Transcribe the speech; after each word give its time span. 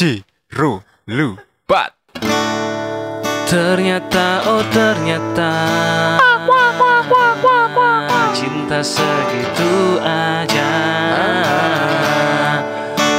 J 0.00 0.24
Ro 0.56 0.80
Lu 1.12 1.36
Bat 1.68 1.92
Ternyata 3.44 4.48
oh 4.48 4.64
ternyata. 4.72 5.52
Cinta 8.32 8.80
segitu 8.80 10.00
aja. 10.00 10.72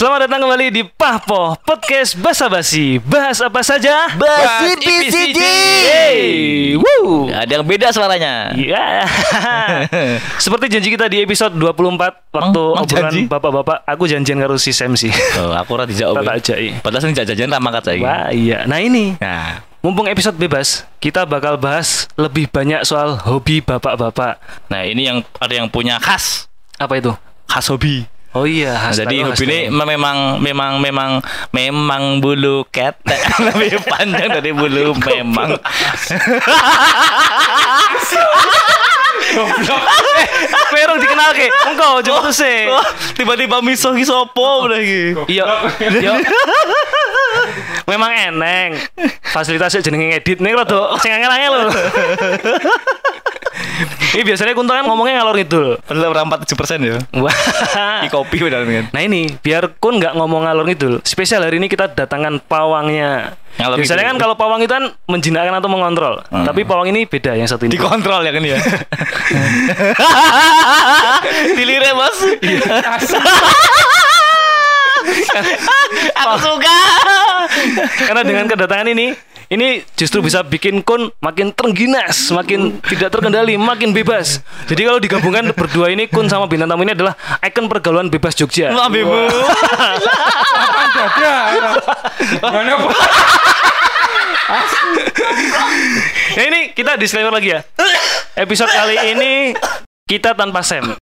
Selamat 0.00 0.24
datang 0.24 0.48
kembali 0.48 0.72
di 0.72 0.80
Pahpo 0.80 1.60
Podcast 1.60 2.16
Basa 2.16 2.48
Basi. 2.48 2.96
Bahas 3.04 3.36
apa 3.44 3.60
saja? 3.60 4.08
Basi 4.16 4.72
PCG. 4.80 5.36
Hey, 5.84 6.72
woo. 6.72 7.28
Ada 7.28 7.60
yang 7.60 7.68
beda 7.68 7.92
suaranya. 7.92 8.48
Ya. 8.56 9.04
Seperti 10.40 10.72
janji 10.72 10.96
kita 10.96 11.04
di 11.04 11.20
episode 11.20 11.52
24 11.52 12.32
waktu 12.32 12.62
emang 12.64 12.80
obrolan 12.80 13.12
bapak-bapak, 13.28 13.84
aku 13.84 14.08
janjian 14.08 14.40
karo 14.40 14.56
si 14.56 14.72
Sam 14.72 14.96
sih. 14.96 15.12
Oh, 15.36 15.52
aku 15.52 15.76
ora 15.76 15.84
dijawab. 15.84 16.24
Tak 16.24 16.24
ya. 16.24 16.32
ajai. 16.32 16.66
Padahal 16.80 17.02
sing 17.04 17.12
jajan 17.12 17.52
ra 17.52 17.60
mangkat 17.60 17.92
saiki. 17.92 18.00
Wah, 18.00 18.32
iya. 18.32 18.64
Nah, 18.64 18.80
ini 18.80 19.20
Nah, 19.20 19.60
mumpung 19.84 20.08
episode 20.08 20.40
bebas, 20.40 20.88
kita 21.04 21.28
bakal 21.28 21.60
bahas 21.60 22.08
lebih 22.16 22.48
banyak 22.48 22.88
soal 22.88 23.20
hobi 23.20 23.60
bapak-bapak. 23.60 24.40
nah 24.72 24.80
ini 24.80 25.12
yang 25.12 25.20
ada 25.36 25.52
yang 25.60 25.68
punya 25.68 26.00
khas, 26.00 26.48
Apa 26.80 26.96
itu? 26.96 27.12
khas 27.44 27.68
hobi. 27.68 28.08
Oh 28.30 28.46
iya, 28.46 28.78
Nah, 28.78 28.94
jadi 28.94 29.26
oh, 29.26 29.34
hobi 29.34 29.42
ini 29.42 29.58
memang 29.74 30.38
memang 30.38 30.78
memang 30.78 31.18
memang 31.50 32.22
bulu 32.22 32.62
ketek 32.70 33.18
lebih 33.50 33.82
panjang 33.82 34.30
dari 34.30 34.54
bulu 34.54 34.94
memang. 35.10 35.58
Pero 40.70 40.94
dikenal 40.98 41.30
ke? 41.34 41.50
Engkau 41.74 42.02
coba 42.06 42.30
tuh 42.30 42.34
sih. 42.34 42.70
Wah, 42.70 42.86
Tiba-tiba 43.18 43.58
miso 43.62 43.90
ki 43.98 44.06
sopo 44.06 44.66
udah 44.70 44.78
iki. 44.78 45.14
Iya, 45.26 45.46
iya. 45.98 46.14
Memang 47.90 48.10
eneng. 48.14 48.78
Fasilitasnya 49.30 49.82
jenenge 49.82 50.14
ngedit 50.14 50.38
nih 50.38 50.54
rada 50.54 50.94
sing 51.02 51.10
angel-angel 51.14 51.52
lho. 51.66 51.70
Ini 54.10 54.22
biasanya 54.26 54.52
kunto 54.52 54.74
kan 54.74 54.84
ngomongnya 54.84 55.22
ngalor 55.22 55.34
ngidul. 55.38 55.68
Padahal 55.86 56.12
ora 56.12 56.22
47% 56.26 56.82
ya. 56.82 56.98
Wah. 57.16 57.32
Ki 58.04 58.08
kopi 58.12 58.36
udah 58.42 58.60
kan. 58.66 58.84
Nah 58.92 59.02
ini 59.02 59.30
biar 59.40 59.78
kun 59.78 60.02
nggak 60.02 60.14
ngomong 60.18 60.44
ngalor 60.44 60.66
ngidul. 60.66 61.00
Spesial 61.06 61.46
hari 61.46 61.62
ini 61.62 61.68
kita 61.70 61.88
datangkan 61.92 62.40
pawangnya. 62.44 63.36
Ngalor 63.58 63.76
Biasanya 63.80 64.04
kan 64.14 64.18
kalau 64.18 64.34
pawang 64.38 64.62
itu 64.62 64.72
kan 64.72 64.92
menjinakkan 65.08 65.54
atau 65.56 65.68
mengontrol. 65.70 66.22
Hmm. 66.28 66.44
Tapi 66.46 66.64
pawang 66.66 66.88
ini 66.92 67.06
beda 67.06 67.36
yang 67.36 67.48
satu 67.48 67.66
ini. 67.66 67.72
Dikontrol 67.76 68.24
ya 68.24 68.32
kan 68.32 68.44
ya. 68.44 68.58
Dilirik 71.58 71.92
bos. 71.96 72.18
Aku 76.24 76.36
suka. 76.38 76.78
Karena 78.06 78.22
dengan 78.22 78.46
kedatangan 78.46 78.86
ini, 78.90 79.14
ini 79.50 79.82
justru 79.98 80.22
bisa 80.22 80.46
bikin 80.46 80.78
kun 80.86 81.10
makin 81.18 81.50
terengginas, 81.50 82.30
makin 82.30 82.78
tidak 82.86 83.10
terkendali, 83.10 83.58
makin 83.58 83.90
bebas. 83.90 84.38
Jadi 84.70 84.86
kalau 84.86 85.02
digabungkan 85.02 85.50
berdua 85.50 85.90
ini 85.90 86.06
kun 86.06 86.30
sama 86.30 86.46
bintang 86.46 86.70
tamu 86.70 86.86
ini 86.86 86.94
adalah 86.94 87.18
ikon 87.42 87.66
pergaulan 87.66 88.06
bebas 88.06 88.38
Jogja. 88.38 88.70
Wah, 88.70 88.86
Bibu. 88.86 89.10
Mana? 92.46 92.74
Nah 96.30 96.44
ini 96.46 96.70
kita 96.70 96.94
disclaimer 96.94 97.34
lagi 97.34 97.50
ya. 97.50 97.66
Episode 98.38 98.70
kali 98.70 98.96
ini 99.18 99.32
kita 100.06 100.38
tanpa 100.38 100.62
Sam. 100.62 100.94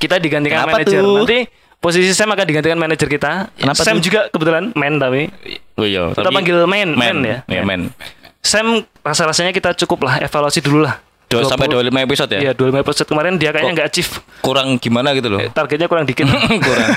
Kita 0.00 0.16
digantikan 0.16 0.64
Kenapa 0.64 0.80
manajer. 0.80 1.04
tuh? 1.04 1.28
Nanti 1.28 1.38
posisi 1.82 2.14
Sam 2.14 2.30
akan 2.30 2.46
digantikan 2.46 2.78
manajer 2.78 3.10
kita. 3.10 3.50
Kenapa 3.58 3.82
Sam 3.82 3.98
tuh? 3.98 4.06
juga 4.06 4.20
kebetulan 4.30 4.70
main 4.72 4.94
tapi 4.96 5.28
Oh 5.74 5.82
iya, 5.82 6.14
kita 6.14 6.22
tapi- 6.22 6.34
panggil 6.38 6.56
main, 6.64 6.88
main, 6.94 7.16
men 7.18 7.26
ya. 7.26 7.38
Ya, 7.50 7.62
men. 7.66 7.90
Sam 8.38 8.86
rasa-rasanya 9.02 9.50
kita 9.50 9.74
cukup 9.74 10.06
lah 10.06 10.22
evaluasi 10.22 10.62
dulu 10.62 10.86
lah. 10.86 11.02
Dua, 11.32 11.48
sampai 11.48 11.64
20 11.64 11.88
25 11.88 12.04
episode 12.04 12.30
ya? 12.36 12.40
Iya, 12.44 12.52
25 12.52 12.84
episode 12.84 13.08
kemarin 13.08 13.40
dia 13.40 13.56
kayaknya 13.56 13.72
nggak 13.72 13.88
achieve. 13.88 14.12
Kurang 14.44 14.76
gimana 14.76 15.16
gitu 15.16 15.32
loh. 15.32 15.40
Targetnya 15.48 15.88
kurang 15.88 16.04
dikit. 16.04 16.28
Kurang. 16.68 16.92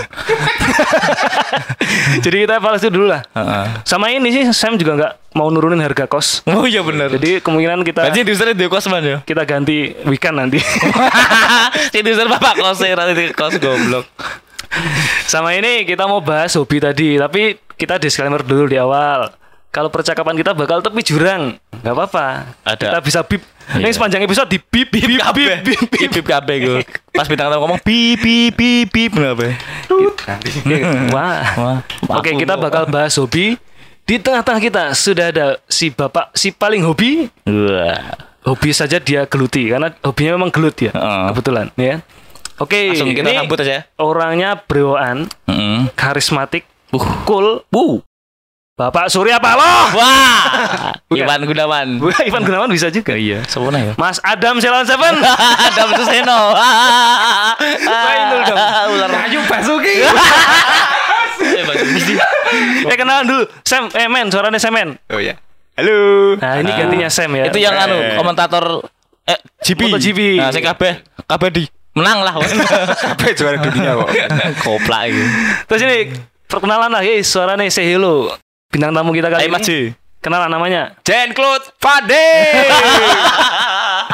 Jadi 2.26 2.38
kita 2.44 2.60
evaluasi 2.60 2.92
dulu 2.92 3.08
lah. 3.08 3.24
Heeh. 3.32 3.66
Sama 3.88 4.12
ini 4.12 4.36
sih 4.36 4.44
Sam 4.52 4.76
juga 4.76 5.00
nggak 5.00 5.14
mau 5.40 5.48
nurunin 5.48 5.80
harga 5.80 6.04
kos. 6.04 6.44
Oh 6.52 6.68
iya 6.68 6.84
benar. 6.84 7.16
Jadi 7.16 7.40
kemungkinan 7.40 7.88
kita 7.88 8.12
Berarti 8.12 8.28
di 8.28 8.36
sana 8.36 8.52
di 8.52 8.68
kos 8.68 8.86
man 8.92 9.04
ya? 9.08 9.18
kita 9.24 9.48
ganti 9.48 9.96
weekend 10.04 10.36
nanti. 10.36 10.60
Si 11.92 12.04
di 12.04 12.12
sana 12.12 12.36
bapak 12.36 12.60
kos 12.60 12.84
nanti 12.84 13.32
kos 13.32 13.56
goblok. 13.56 14.04
Sama 15.26 15.54
ini 15.58 15.84
kita 15.84 16.06
mau 16.06 16.22
bahas 16.22 16.54
hobi 16.56 16.78
tadi, 16.80 17.18
tapi 17.18 17.58
kita 17.76 18.00
disclaimer 18.00 18.42
dulu 18.42 18.70
di 18.70 18.78
awal. 18.80 19.32
Kalau 19.76 19.92
percakapan 19.92 20.40
kita 20.40 20.56
bakal 20.56 20.80
tepi 20.80 21.04
jurang, 21.04 21.60
nggak 21.84 21.94
apa-apa. 21.94 22.56
Ada. 22.64 22.96
Kita 22.96 23.00
bisa 23.04 23.20
bip. 23.28 23.44
Iya. 23.76 23.82
Ini 23.84 23.92
sepanjang 23.92 24.22
episode 24.24 24.48
di 24.48 24.56
bip 24.62 24.88
bip 24.88 25.04
bip 25.04 25.20
bip 25.20 25.36
bip. 25.36 25.80
bip. 25.92 26.10
Bip 26.16 26.26
kabeh 26.26 26.56
gue. 26.64 26.80
Pas 27.12 27.28
bintang 27.28 27.52
tamu 27.52 27.68
ngomong 27.68 27.84
bip 27.84 28.24
bip 28.24 28.56
bip 28.56 28.88
bip 28.88 29.12
kenapa? 29.12 29.52
Wah. 31.12 31.44
Wah. 31.60 31.78
Oke, 32.22 32.40
kita 32.40 32.56
bakal 32.56 32.88
bahas 32.88 33.12
hobi. 33.20 33.60
Di 34.06 34.22
tengah-tengah 34.22 34.62
kita 34.62 34.84
sudah 34.94 35.34
ada 35.34 35.58
si 35.68 35.92
bapak 35.92 36.32
si 36.38 36.56
paling 36.56 36.80
hobi. 36.86 37.28
Wah. 37.44 38.16
Hobi 38.46 38.70
saja 38.72 39.02
dia 39.02 39.26
geluti 39.26 39.68
karena 39.68 39.92
hobinya 40.06 40.40
memang 40.40 40.54
gelut 40.56 40.78
ya. 40.78 40.94
Heeh. 40.94 41.24
Kebetulan 41.34 41.68
ya. 41.76 42.00
Oke, 42.56 42.96
Langsung 42.96 43.12
kita 43.12 43.28
ini 43.28 43.40
sambut 43.42 43.60
aja. 43.60 43.84
Orangnya 43.96 44.56
brewaan, 44.58 45.28
Heeh. 45.46 45.92
karismatik, 45.94 46.64
Uh. 46.90 47.04
cool. 47.24 47.60
Bu. 47.68 48.00
Bapak 48.76 49.08
Surya 49.08 49.40
Paloh. 49.40 49.96
Wah. 49.96 50.44
Bukan. 51.08 51.24
Iwan 51.24 51.42
Gunawan. 51.44 51.88
Ivan 52.22 52.44
Gunawan 52.44 52.68
bisa 52.68 52.92
juga. 52.92 53.16
Iya, 53.16 53.40
sempurna 53.48 53.80
ya. 53.80 53.94
Mas 53.96 54.20
Adam 54.20 54.60
Selon 54.60 54.84
Seven. 54.84 55.16
Adam 55.68 55.90
Suseno. 55.96 56.52
Inul 58.20 58.42
dong. 58.44 58.60
Ular. 58.92 59.10
Ayo 59.28 59.40
Basuki. 59.48 59.96
Eh, 61.46 61.64
eh 62.84 62.98
kenalan 62.98 63.24
dulu. 63.24 63.44
Sam, 63.64 63.88
eh 63.92 64.08
men, 64.08 64.28
suaranya 64.28 64.60
Sam 64.60 64.76
men. 64.76 65.00
Oh 65.08 65.20
ya. 65.20 65.40
Halo. 65.76 66.36
Nah, 66.36 66.60
ini 66.60 66.72
gantinya 66.72 67.08
Sam 67.08 67.32
ya. 67.32 67.48
Itu 67.48 67.60
yang 67.60 67.76
Eh. 67.76 67.84
anu 67.88 67.98
komentator 68.16 68.92
eh 69.24 69.40
GP. 69.64 69.88
MotoGP. 69.88 70.20
Nah, 70.40 70.52
sing 70.52 70.64
kabeh 70.64 71.00
kabeh 71.24 71.50
di 71.52 71.64
menang 71.96 72.20
lah. 72.22 72.34
Apa 72.36 73.32
juara 73.40 73.58
dunia 73.64 73.96
kok? 73.98 74.10
Koplak 74.68 75.10
iki. 75.10 75.24
Terus 75.72 75.82
ini 75.88 75.98
perkenalan 76.46 76.92
lah, 76.92 77.02
hey, 77.02 77.24
suaranya 77.24 77.66
say 77.72 77.88
hello. 77.88 78.30
Bintang 78.70 78.92
tamu 78.92 79.16
kita 79.16 79.32
kali 79.32 79.48
Ayo 79.48 79.52
Mas 79.56 79.66
ini. 79.72 79.96
Kenalan 80.20 80.50
namanya. 80.50 80.98
Jen 81.06 81.38
Claude 81.38 81.70
Fade. 81.78 82.34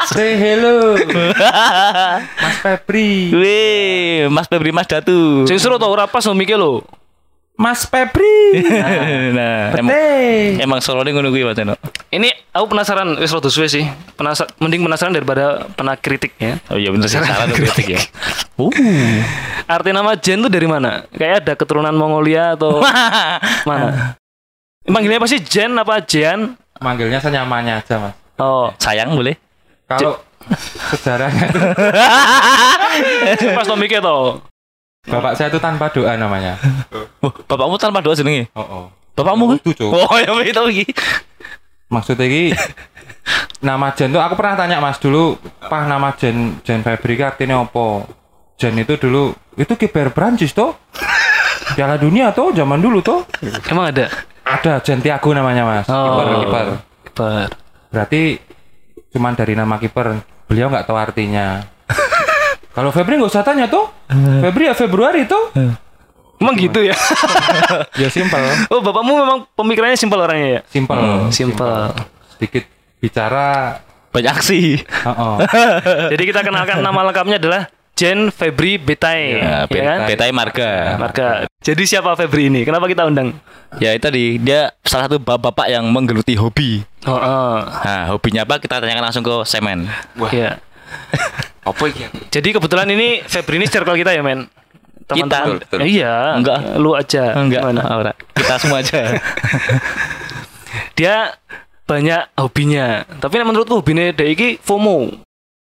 Say 0.12 0.36
hello. 0.36 0.92
Mas 2.36 2.56
Febri. 2.60 3.32
Wih, 3.32 4.28
Mas 4.28 4.44
Febri 4.44 4.76
Mas 4.76 4.84
Datu. 4.84 5.48
Sing 5.48 5.56
seru 5.56 5.80
tau 5.80 5.88
ora 5.88 6.04
pas 6.04 6.20
ngomike 6.28 6.52
lho. 6.52 6.84
Mas 7.52 7.84
Febri. 7.84 8.58
nah, 9.36 9.70
emang, 9.76 9.92
Teh. 9.92 10.56
emang 10.58 10.80
solo 10.80 11.04
ini 11.04 11.12
ngono 11.12 11.28
kuwi 11.28 11.44
Mas 11.44 11.60
Eno. 11.60 11.76
Ini 12.08 12.28
aku 12.50 12.72
penasaran 12.72 13.14
wis 13.20 13.30
rada 13.30 13.52
suwe 13.52 13.68
sih. 13.68 13.84
Penasa 14.16 14.48
mending 14.58 14.82
penasaran 14.82 15.12
daripada 15.12 15.68
pernah 15.70 15.94
kritik 15.94 16.32
ya. 16.40 16.58
Oh 16.72 16.80
iya 16.80 16.88
bener 16.90 17.06
sih 17.06 17.20
salah 17.20 17.46
tuh 17.46 17.56
kritik 17.60 17.96
ya. 17.96 18.00
Uh. 18.52 18.68
Arti 19.64 19.96
nama 19.96 20.12
Jen 20.12 20.44
tuh 20.44 20.52
dari 20.52 20.68
mana? 20.68 21.08
Kayak 21.08 21.40
ada 21.42 21.52
keturunan 21.56 21.96
Mongolia 21.96 22.52
atau 22.52 22.84
mana? 23.68 24.12
Manggilnya 24.84 25.16
apa 25.16 25.26
sih 25.26 25.40
Jen 25.40 25.72
apa 25.72 26.04
Jian? 26.04 26.60
manggilnya 26.82 27.22
senyamannya 27.22 27.78
aja 27.78 27.96
mas 27.96 28.14
Oh, 28.36 28.74
Sayang 28.76 29.14
boleh. 29.14 29.38
kalau 29.86 30.18
sejarahnya 30.90 31.46
itu 33.32 33.44
pas 33.54 33.66
lo 33.70 33.78
mikir 33.78 34.02
toh. 34.02 34.42
Bapak 35.02 35.34
saya 35.34 35.50
itu 35.50 35.58
tanpa 35.58 35.90
doa 35.90 36.14
namanya 36.14 36.54
Oh, 37.18 37.30
bapakmu 37.46 37.74
tanpa 37.74 37.98
doa 37.98 38.14
jenenge. 38.14 38.46
oh 38.54 38.62
oh 38.62 38.84
Bapakmu 39.12 39.60
itu 39.60 39.76
Cuk. 39.76 39.92
Oh, 39.92 40.16
ya 40.16 40.32
itu 40.40 40.62
iki. 40.72 40.84
maksudnya 41.86 42.24
ini 42.24 42.56
nama 43.60 43.92
Jen 43.92 44.08
tuh 44.08 44.18
aku 44.18 44.34
pernah 44.34 44.56
tanya 44.56 44.80
mas 44.80 44.96
dulu 44.96 45.36
pah 45.60 45.84
nama 45.84 46.14
Jen 46.14 46.58
Jen 46.62 46.80
Febri 46.80 47.18
artinya 47.18 47.60
apa 47.60 48.08
Jen 48.56 48.74
itu 48.74 48.96
dulu 48.96 49.30
itu 49.54 49.68
kiper 49.70 50.10
Prancis 50.10 50.50
tuh 50.50 50.72
Piala 51.72 51.94
Dunia 51.96 52.32
tuh 52.32 52.50
zaman 52.50 52.78
dulu 52.78 52.98
tuh 53.00 53.22
Emang 53.66 53.90
ada? 53.90 54.08
Ada 54.42 54.80
Jen 54.80 54.98
Tiago 54.98 55.30
namanya 55.30 55.62
mas. 55.62 55.86
Oh. 55.86 56.18
Kiper 56.18 56.26
kiper. 56.40 56.66
Kiper. 57.06 57.48
Berarti 57.88 58.22
cuman 59.08 59.32
dari 59.32 59.54
nama 59.54 59.78
kiper. 59.78 60.18
Beliau 60.44 60.68
nggak 60.68 60.84
tahu 60.84 60.98
artinya. 60.98 61.62
Kalau 62.72 62.88
Febri 62.88 63.20
nggak 63.20 63.32
usah 63.32 63.44
tanya 63.44 63.68
tuh. 63.68 63.88
Febri 64.40 64.68
ya 64.68 64.74
Februari 64.74 65.28
tuh. 65.28 65.52
Emang 66.42 66.58
gitu 66.58 66.82
ya? 66.82 66.96
Ya 68.02 68.10
simpel, 68.10 68.42
oh, 68.66 68.82
bapakmu 68.82 69.14
memang 69.14 69.38
pemikirannya 69.54 69.94
simpel 69.94 70.18
orangnya 70.18 70.48
ya? 70.58 70.60
simpel. 70.66 70.98
Simpel. 71.30 71.94
Sedikit 72.34 72.66
bicara. 72.98 73.78
Banyak 74.10 74.32
aksi. 74.34 74.82
Oh, 75.06 75.38
Jadi 76.12 76.22
kita 76.26 76.44
kenalkan 76.44 76.82
nama 76.82 77.00
lengkapnya 77.06 77.38
adalah 77.38 77.70
Jen 77.96 78.28
Febri 78.34 78.76
Betai. 78.76 79.38
Ya, 79.38 79.64
ya 79.70 79.82
kan? 79.86 79.98
Betai 80.10 80.30
Marga. 80.34 80.98
Marga. 80.98 81.28
Jadi 81.62 81.82
siapa 81.86 82.12
Febri 82.18 82.50
ini? 82.50 82.66
Kenapa 82.66 82.90
kita 82.90 83.06
undang? 83.06 83.32
Ya 83.80 83.94
itu 83.96 84.04
tadi 84.04 84.36
dia 84.36 84.74
salah 84.84 85.08
satu 85.08 85.16
bapak-bapak 85.22 85.70
yang 85.70 85.86
menggeluti 85.88 86.36
hobi. 86.36 86.84
Oh, 87.08 87.16
oh. 87.16 87.56
Nah, 87.64 88.12
hobinya 88.12 88.44
apa? 88.44 88.60
Kita 88.60 88.82
tanyakan 88.82 89.04
langsung 89.08 89.24
ke 89.24 89.32
Semen. 89.48 89.88
Iya. 90.28 90.58
Apa 91.62 91.82
iki? 91.86 92.04
Jadi 92.28 92.48
kebetulan 92.52 92.88
ini 92.88 93.22
Febri 93.22 93.56
ini 93.56 93.66
circle 93.66 93.94
kita 93.94 94.10
ya, 94.10 94.20
men. 94.20 94.50
Teman-teman. 95.02 95.28
Betul, 95.28 95.56
betul. 95.60 95.78
Ya, 95.78 95.86
iya. 95.86 96.14
Enggak. 96.34 96.58
Lu 96.76 96.90
aja. 96.92 97.24
Enggak, 97.34 97.62
Gimana? 97.62 97.82
ora. 97.92 98.12
Kita 98.32 98.54
semua 98.58 98.78
aja. 98.80 99.00
Dia 100.98 101.36
banyak 101.84 102.22
hobinya. 102.38 103.04
Tapi 103.18 103.34
menurutku 103.38 103.78
hobinya 103.78 104.08
dia 104.10 104.26
iki 104.26 104.56
FOMO. 104.58 105.12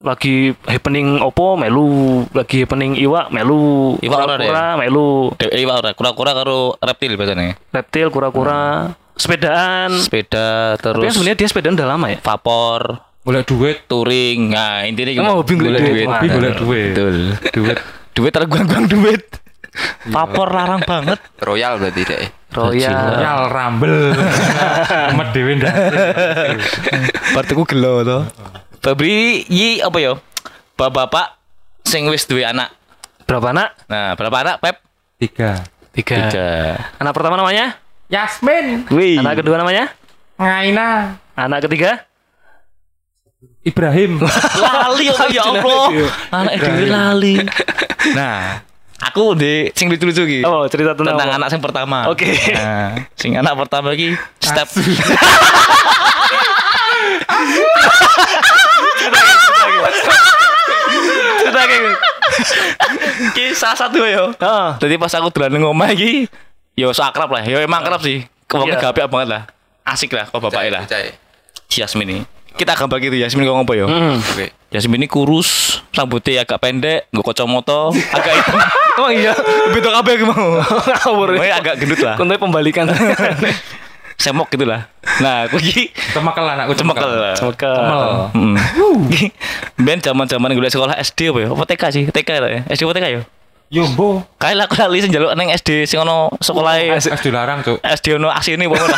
Lagi 0.04 0.52
happening 0.68 1.16
opo 1.18 1.56
melu, 1.56 2.28
lagi 2.36 2.68
happening 2.68 3.00
iwak 3.00 3.32
melu, 3.32 3.96
Iwak 4.04 4.20
ora 4.20 4.36
deh. 4.36 4.52
kura-kura 4.52 4.66
melu, 4.76 5.32
Dewi 5.34 5.64
ora 5.64 5.92
kura-kura 5.96 6.32
karo 6.36 6.76
reptil 6.76 7.16
biasanya. 7.16 7.56
reptil 7.72 8.12
kura-kura, 8.12 8.92
sepedaan. 9.16 9.96
Sepeda 9.96 10.76
Tapi 10.76 10.84
kan 10.84 11.08
terus 11.08 11.16
sebenarnya 11.16 11.40
dia 11.40 11.48
sepedaan 11.48 11.76
udah 11.80 11.88
lama 11.88 12.08
ya. 12.12 12.20
vapor, 12.20 13.00
boleh 13.24 13.42
duit, 13.48 13.88
touring. 13.88 14.52
Nah, 14.52 14.84
intinya 14.84 15.12
Emang 15.24 15.40
hobi 15.40 15.54
golek 15.56 15.80
duit? 15.80 16.08
hobi 16.08 16.28
boleh 16.28 16.52
duit. 16.60 16.92
Betul. 16.92 17.18
Duit. 17.56 17.78
Duit 18.14 18.32
terguang-guang 18.36 18.86
duit. 18.92 19.24
Vapor 20.06 20.54
larang 20.54 20.84
banget. 20.86 21.18
Royal 21.42 21.82
berarti 21.82 22.04
deh. 22.06 22.30
Royal. 22.54 23.18
Yal 23.18 23.50
rambel. 23.50 24.14
Amat 25.16 25.28
dewe 25.34 25.58
ndak. 25.58 25.74
Partiku 27.34 27.66
gelo 27.66 28.06
to. 28.06 28.20
Febri 28.84 29.48
yi 29.50 29.82
apa 29.82 29.98
yo? 29.98 30.22
Bapak-bapak 30.78 31.40
sing 31.88 32.06
wis 32.12 32.30
duwe 32.30 32.46
anak. 32.46 32.70
Berapa 33.26 33.50
anak? 33.56 33.70
Nah, 33.88 34.14
berapa 34.14 34.38
anak, 34.46 34.56
Pep? 34.62 34.76
Tiga. 35.18 35.64
Tiga. 35.96 36.18
Tiga. 36.28 36.50
Anak 37.00 37.14
pertama 37.16 37.40
namanya? 37.40 37.80
Yasmin. 38.12 38.86
Wih. 38.92 39.18
Anak 39.24 39.42
kedua 39.42 39.58
namanya? 39.58 39.90
Ngaina. 40.38 41.18
Anak 41.34 41.66
ketiga? 41.66 42.04
Ibrahim. 43.64 44.20
lali 44.64 45.06
kok 45.08 45.28
ya 45.32 45.44
Allah. 45.48 45.88
Anak 46.36 46.54
dhewe 46.60 46.86
lali. 46.88 47.36
Nah, 48.12 48.60
aku 49.00 49.40
di 49.40 49.72
sing 49.72 49.88
lucu-lucu 49.88 50.24
iki. 50.28 50.40
Oh, 50.44 50.68
cerita 50.68 50.92
tentang, 50.92 51.16
tentang 51.16 51.30
apa? 51.32 51.38
anak 51.40 51.48
sing 51.48 51.62
pertama. 51.64 51.98
Oke. 52.12 52.28
Nah, 52.52 53.08
sing 53.16 53.40
anak 53.40 53.56
pertama 53.56 53.96
iki 53.96 54.12
step 54.44 54.68
Cerita 61.40 61.62
kayak 61.68 61.82
iki 63.34 63.46
salah 63.56 63.78
satu 63.78 64.00
yo. 64.04 64.32
Heeh. 64.38 64.70
Jadi 64.80 64.94
pas 64.98 65.14
aku 65.14 65.30
dolan 65.34 65.52
nang 65.52 65.72
omah 65.72 65.90
iki 65.92 66.28
yo 66.74 66.92
so 66.96 67.04
akrab 67.04 67.30
lah. 67.32 67.44
Yo 67.46 67.60
emang 67.60 67.84
akrab 67.84 68.02
sih. 68.02 68.26
Wongnya 68.54 68.78
Iya. 68.78 68.84
gapiak 68.90 69.08
banget 69.10 69.28
lah. 69.34 69.44
Asik 69.84 70.14
lah 70.14 70.30
kok 70.30 70.40
bapaknya 70.40 70.82
lah. 70.82 70.84
Si 71.68 71.82
Yasmin 71.82 72.08
ini. 72.10 72.22
Kita 72.54 72.78
gambar 72.78 72.98
gitu 73.02 73.16
Yasmin 73.18 73.50
ngomong 73.50 73.66
apa 73.66 73.74
yo? 73.74 73.86
Hmm. 73.90 74.22
Oke. 74.22 74.54
Yasmin 74.70 75.02
ini 75.02 75.08
kurus, 75.10 75.82
rambutnya 75.94 76.46
agak 76.46 76.58
pendek, 76.62 77.10
nggak 77.14 77.26
kacamata, 77.26 77.94
agak 78.14 78.34
hitam. 78.42 78.60
Oh 78.94 79.10
iya. 79.10 79.34
Betul 79.74 79.90
kabeh 79.90 80.22
iki 80.22 80.26
mau. 80.30 80.62
Ngawur. 80.62 81.34
Agak 81.42 81.82
gendut 81.82 81.98
lah. 82.06 82.14
Konten 82.14 82.38
pembalikan. 82.38 82.86
Semok 84.22 84.54
gitu 84.54 84.70
lah. 84.70 84.86
Nah, 85.18 85.50
aku 85.50 85.58
iki 85.58 85.90
Cemekel 86.14 86.46
anakku 86.46 86.78
cemekel 86.78 87.10
lah. 87.10 87.34
Semoga. 87.34 87.74
Cemel. 87.74 88.12
Hmm. 88.38 88.56
Ben 89.82 89.98
zaman-zaman 89.98 90.54
gue 90.54 90.70
sekolah 90.70 90.94
SD 91.02 91.34
apa 91.34 91.40
ya? 91.42 91.48
Apa 91.50 91.64
TK 91.66 91.84
sih? 91.90 92.04
TK 92.06 92.30
ya? 92.38 92.62
SD 92.70 92.86
apa 92.86 92.94
TK 92.94 93.06
ya? 93.10 93.22
Yombo. 93.72 94.22
Kayak 94.38 94.70
aku 94.70 94.76
lali 94.78 95.02
sing 95.02 95.10
njaluk 95.10 95.34
nang 95.34 95.50
SD 95.50 95.90
sing 95.90 95.98
ono 95.98 96.30
sekolah 96.38 96.78
SD 97.00 97.34
larang, 97.34 97.66
Cuk. 97.66 97.82
SD 97.82 98.22
ono 98.22 98.30
asine 98.30 98.70
pokoknya. 98.70 98.98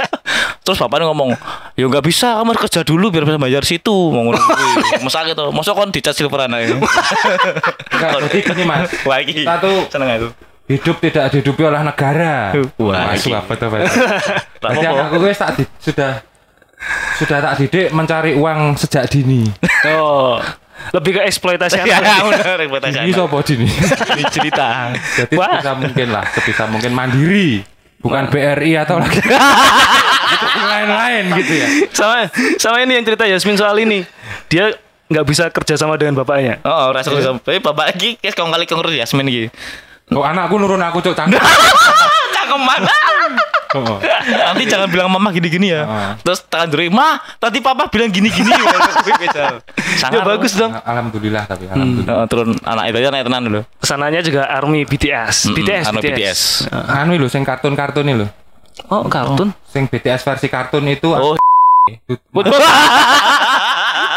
Terus 0.64 0.78
bapaknya 0.78 1.10
ngomong, 1.10 1.32
"Ya 1.74 1.88
nggak 1.88 2.04
bisa, 2.06 2.38
kamu 2.38 2.54
harus 2.54 2.62
kerja 2.68 2.80
dulu 2.86 3.08
biar 3.08 3.24
bisa 3.24 3.40
bayar 3.40 3.64
situ." 3.64 3.90
Ngomong 3.90 4.36
kuwi. 4.38 5.00
Masa 5.02 5.24
gitu. 5.26 5.48
Masa 5.50 5.72
kon 5.72 5.88
dicat 5.90 6.12
silveran 6.12 6.52
ae. 6.54 6.70
Enggak, 6.70 8.10
jadi 8.30 8.38
gini, 8.46 8.62
Mas. 8.68 8.92
Wah 9.02 9.18
iki. 9.18 9.42
Satu. 9.42 9.88
seneng 9.88 10.08
aku. 10.12 10.28
Hidup 10.70 10.96
tidak 11.02 11.24
dihidupi 11.34 11.62
oleh 11.66 11.82
negara. 11.82 12.54
Wah, 12.78 13.16
iki. 13.16 13.34
apa 13.34 13.52
tuh, 13.58 13.66
Pak? 13.72 13.80
Berarti 14.62 14.84
anakku 14.86 15.16
wis 15.24 15.40
tak 15.40 15.58
sudah 15.82 16.22
sudah 17.18 17.38
tak 17.42 17.54
didik 17.58 17.90
mencari 17.90 18.36
uang 18.38 18.78
sejak 18.78 19.10
dini. 19.10 19.48
Oh. 19.88 20.38
Lebih 20.90 21.10
ke 21.14 21.20
eksploitasi 21.30 21.78
Ya, 21.86 22.02
anak. 22.02 22.26
bener 22.26 22.56
reputasi. 22.66 22.98
Dini 22.98 23.12
sopo 23.14 23.38
dini? 23.40 23.70
Ini 23.70 24.24
cerita. 24.28 24.90
Jadi 24.92 25.38
Wah. 25.38 25.62
sebisa 25.62 25.72
mungkin 25.78 26.06
lah, 26.10 26.24
sebisa 26.34 26.62
mungkin 26.66 26.90
mandiri. 26.90 27.62
Bukan 28.02 28.34
BRI 28.34 28.74
atau 28.82 28.98
lagi 28.98 29.22
lain-lain 30.74 31.24
gitu 31.38 31.52
ya. 31.54 31.66
sama 31.94 32.26
sama 32.58 32.82
ini 32.82 32.98
yang 32.98 33.06
cerita 33.06 33.30
Yasmin 33.30 33.54
soal 33.54 33.78
ini. 33.78 34.02
Dia 34.50 34.74
nggak 35.06 35.22
bisa 35.22 35.46
kerja 35.54 35.78
sama 35.78 35.94
dengan 35.94 36.18
bapaknya. 36.18 36.58
Oh, 36.66 36.90
rasa 36.90 37.14
bisa. 37.14 37.38
Tapi 37.38 37.62
bapak 37.62 37.94
iki 37.94 38.18
kes 38.18 38.34
kong 38.34 38.50
kali 38.50 38.66
kong 38.66 38.82
Yasmin 38.90 39.30
iki. 39.30 39.44
Kok 40.10 40.18
anakku 40.18 40.58
nurun 40.58 40.82
aku 40.82 40.98
cuk 40.98 41.14
tangga. 41.14 41.38
Cangkeman. 42.34 42.82
Oh. 43.72 43.96
Nanti 44.22 44.62
jangan 44.64 44.84
bilang 44.86 45.08
mama 45.08 45.30
gini-gini 45.30 45.68
ya. 45.68 45.82
Heeh. 45.82 46.10
Terus 46.20 46.44
tangan 46.44 46.68
duri, 46.68 46.86
"Ma, 46.86 47.16
tadi 47.36 47.58
papa 47.58 47.88
bilang 47.88 48.08
gini-gini." 48.08 48.52
Ya 49.22 49.60
Sangat 49.98 50.22
bagus 50.22 50.52
dong. 50.52 50.72
Alhamdulillah 50.74 51.44
tapi 51.44 51.64
alhamdulillah. 51.66 52.12
Heeh, 52.12 52.26
turun 52.26 52.48
anak 52.60 52.84
itu 52.86 52.96
aja 52.98 53.08
naik 53.08 53.24
tenan 53.24 53.42
dulu. 53.42 53.60
Ke 53.74 53.86
sananya 53.86 54.20
juga 54.20 54.44
Army 54.46 54.82
BTS. 54.82 55.36
Mm-mm, 55.46 55.56
BTS, 55.56 55.84
anu 55.86 55.98
BTS. 55.98 56.10
BTS. 56.10 56.40
Anu 56.70 57.12
lho 57.14 57.28
sing 57.28 57.42
kartun-kartun 57.42 58.04
ini 58.04 58.14
lho. 58.18 58.26
Oh, 58.88 59.04
kartun. 59.06 59.54
Sing 59.64 59.86
BTS 59.86 60.20
versi 60.22 60.46
kartun 60.46 60.84
itu 60.86 61.08
Oh, 61.08 61.32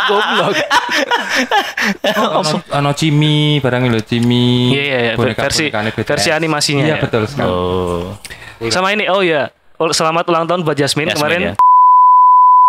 Goblok. 0.05 0.53
ono, 2.15 2.41
ono 2.71 2.89
Cimi 2.93 3.57
barang 3.57 3.83
lho 3.85 4.01
Cimi. 4.01 4.71
Iya, 4.71 4.83
iya, 4.83 5.00
iya. 5.01 5.13
Versi- 5.15 5.71
versi 6.03 6.29
animasinya 6.29 6.83
Iya 6.83 6.95
ya. 6.97 7.01
betul 7.01 7.24
sekali. 7.25 7.50
Oh. 7.50 8.13
Sama 8.65 8.91
ini, 8.91 9.05
oh 9.05 9.19
ya. 9.19 9.51
Oh, 9.75 9.91
selamat 9.91 10.24
ulang 10.25 10.45
tahun 10.45 10.63
buat 10.63 10.74
Jasmine, 10.74 11.12
Yasmin, 11.12 11.19
kemarin. 11.19 11.39
ya. 11.41 11.53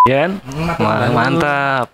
Ya 0.04 0.16
kan? 0.20 0.30
Wah, 0.76 1.06
mantap. 1.08 1.86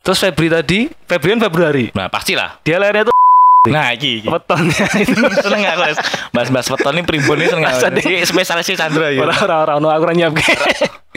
Terus 0.00 0.18
Febri 0.20 0.48
tadi, 0.48 0.80
Febrian 1.04 1.38
Februari. 1.38 1.90
Nah, 1.92 2.06
pastilah. 2.06 2.62
Dia 2.62 2.78
lahirnya 2.78 3.04
tuh 3.04 3.14
Nah, 3.68 3.92
iki. 3.92 4.22
iki. 4.22 4.28
wetonnya 4.28 4.86
itu. 5.02 5.12
seneng 5.36 5.60
aku. 5.66 5.82
Bahas-bahas 6.30 6.66
weton 6.68 6.94
ini 6.94 7.02
primbon 7.04 7.36
ini 7.36 7.46
seneng 7.46 7.66
aku. 7.66 7.76
Masa 7.76 7.88
Iki 7.92 8.24
spesialis 8.24 8.70
Chandra 8.72 9.10
ya. 9.10 9.20
Orang-orang 9.20 9.58
orang 9.76 9.92
aku 9.92 10.00
kurang 10.00 10.16
nyiap. 10.16 10.32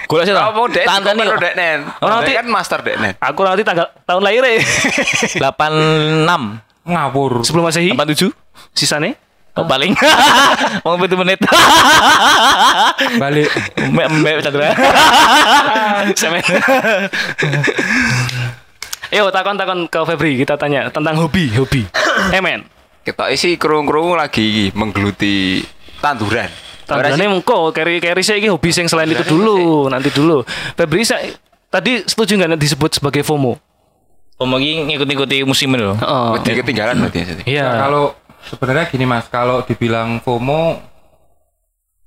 Golek 0.09 0.23
sih 0.27 0.33
dek, 0.33 0.83
Tante 0.83 1.09
nih. 1.13 1.23
kamu 1.23 1.39
dek 1.39 1.53
nen. 1.55 1.79
Oh, 2.01 2.09
nanti- 2.09 2.33
kan 2.33 2.45
master 2.45 2.79
dek 2.81 2.97
nen. 2.97 3.13
Aku 3.17 3.39
nanti 3.41 3.61
tanggal 3.63 3.87
tahun 4.03 4.21
lahir 4.21 4.41
ya. 4.43 4.59
86 5.39 6.27
Ngawur. 6.81 7.45
Sebelum 7.45 7.63
Masehi. 7.63 7.93
87 7.93 8.33
Sisanya? 8.73 9.13
Oh, 9.51 9.67
paling 9.67 9.91
mau 10.83 10.95
itu 10.95 11.15
menit 11.17 11.39
Balik. 13.19 13.51
mbak 13.91 14.07
mbak 14.13 14.33
Chandra 14.41 14.71
Semen. 16.19 16.39
Yo 19.11 19.27
takon-takon 19.27 19.85
ke 19.85 19.99
Febri 20.05 20.39
kita 20.39 20.55
tanya 20.55 20.87
tentang 20.87 21.19
hobi 21.19 21.51
hobi. 21.51 21.83
Eh 22.31 22.39
men, 22.39 22.63
Kita 23.01 23.27
isi 23.27 23.59
kerung-kerung 23.59 24.15
lagi 24.15 24.71
menggeluti 24.71 25.59
tanduran. 25.99 26.47
tandanya 26.81 27.27
mengko 27.27 27.71
carry 27.71 27.99
carry 27.99 28.19
saya 28.19 28.37
ini 28.37 28.47
hobi 28.47 28.67
yang 28.69 28.87
selain 28.87 29.07
itu 29.07 29.23
dulu 29.25 29.87
nanti 29.87 30.07
dulu. 30.09 30.47
Febri 30.73 31.03
saya 31.03 31.27
tadi 31.67 31.99
setuju 32.01 32.39
nggak 32.39 32.55
disebut 32.55 32.91
sebagai 32.93 33.19
FOMO? 33.21 33.59
Om 34.37 34.49
lagi 34.49 34.71
ngikut-ngikuti 34.87 35.43
musim 35.43 35.75
loh 35.75 35.93
Oh, 35.99 36.33
ketinggalan 36.39 36.97
berarti 36.97 37.19
ya. 37.19 37.35
iya. 37.45 37.67
Kalau 37.77 38.15
sebenarnya 38.49 38.89
gini 38.89 39.05
Mas, 39.05 39.27
kalau 39.29 39.61
dibilang 39.65 40.21
FOMO 40.23 40.79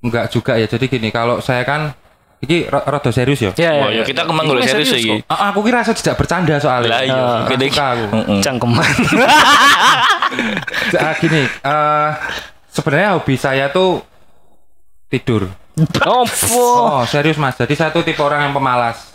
enggak 0.05 0.29
juga 0.33 0.59
ya. 0.61 0.67
Jadi 0.69 0.87
gini, 0.91 1.09
kalau 1.15 1.41
saya 1.41 1.65
kan 1.65 1.95
ini 2.45 2.69
rada 2.69 3.09
serius 3.09 3.41
ya. 3.41 3.53
Iya, 3.57 3.71
iya, 3.73 3.85
ya 3.89 3.89
iya. 4.01 4.05
kita 4.05 4.29
kemang 4.29 4.45
dulu 4.45 4.61
serius 4.61 4.93
kok. 4.93 5.01
iki. 5.01 5.17
Ah, 5.33 5.49
aku 5.49 5.65
kira 5.65 5.81
saya 5.81 5.97
tidak 5.97 6.17
bercanda 6.21 6.57
soalnya. 6.61 6.91
Lah 6.93 7.01
iya, 7.01 7.17
Ah, 7.17 7.41
gede 7.49 7.67
suka 7.73 7.87
aku. 7.97 8.05
Heeh. 8.13 8.41
Cangkeman. 8.45 8.95
Ah, 10.99 11.15
gini, 11.17 11.47
eh 11.47 12.11
sebenarnya 12.69 13.15
hobi 13.15 13.35
saya 13.39 13.71
tuh 13.71 14.03
tidur. 15.07 15.47
Oh, 16.07 16.27
serius 17.07 17.39
Mas. 17.39 17.55
Jadi 17.55 17.75
saya 17.79 17.91
tuh 17.95 18.03
tipe 18.03 18.19
orang 18.19 18.51
yang 18.51 18.55
pemalas. 18.55 19.15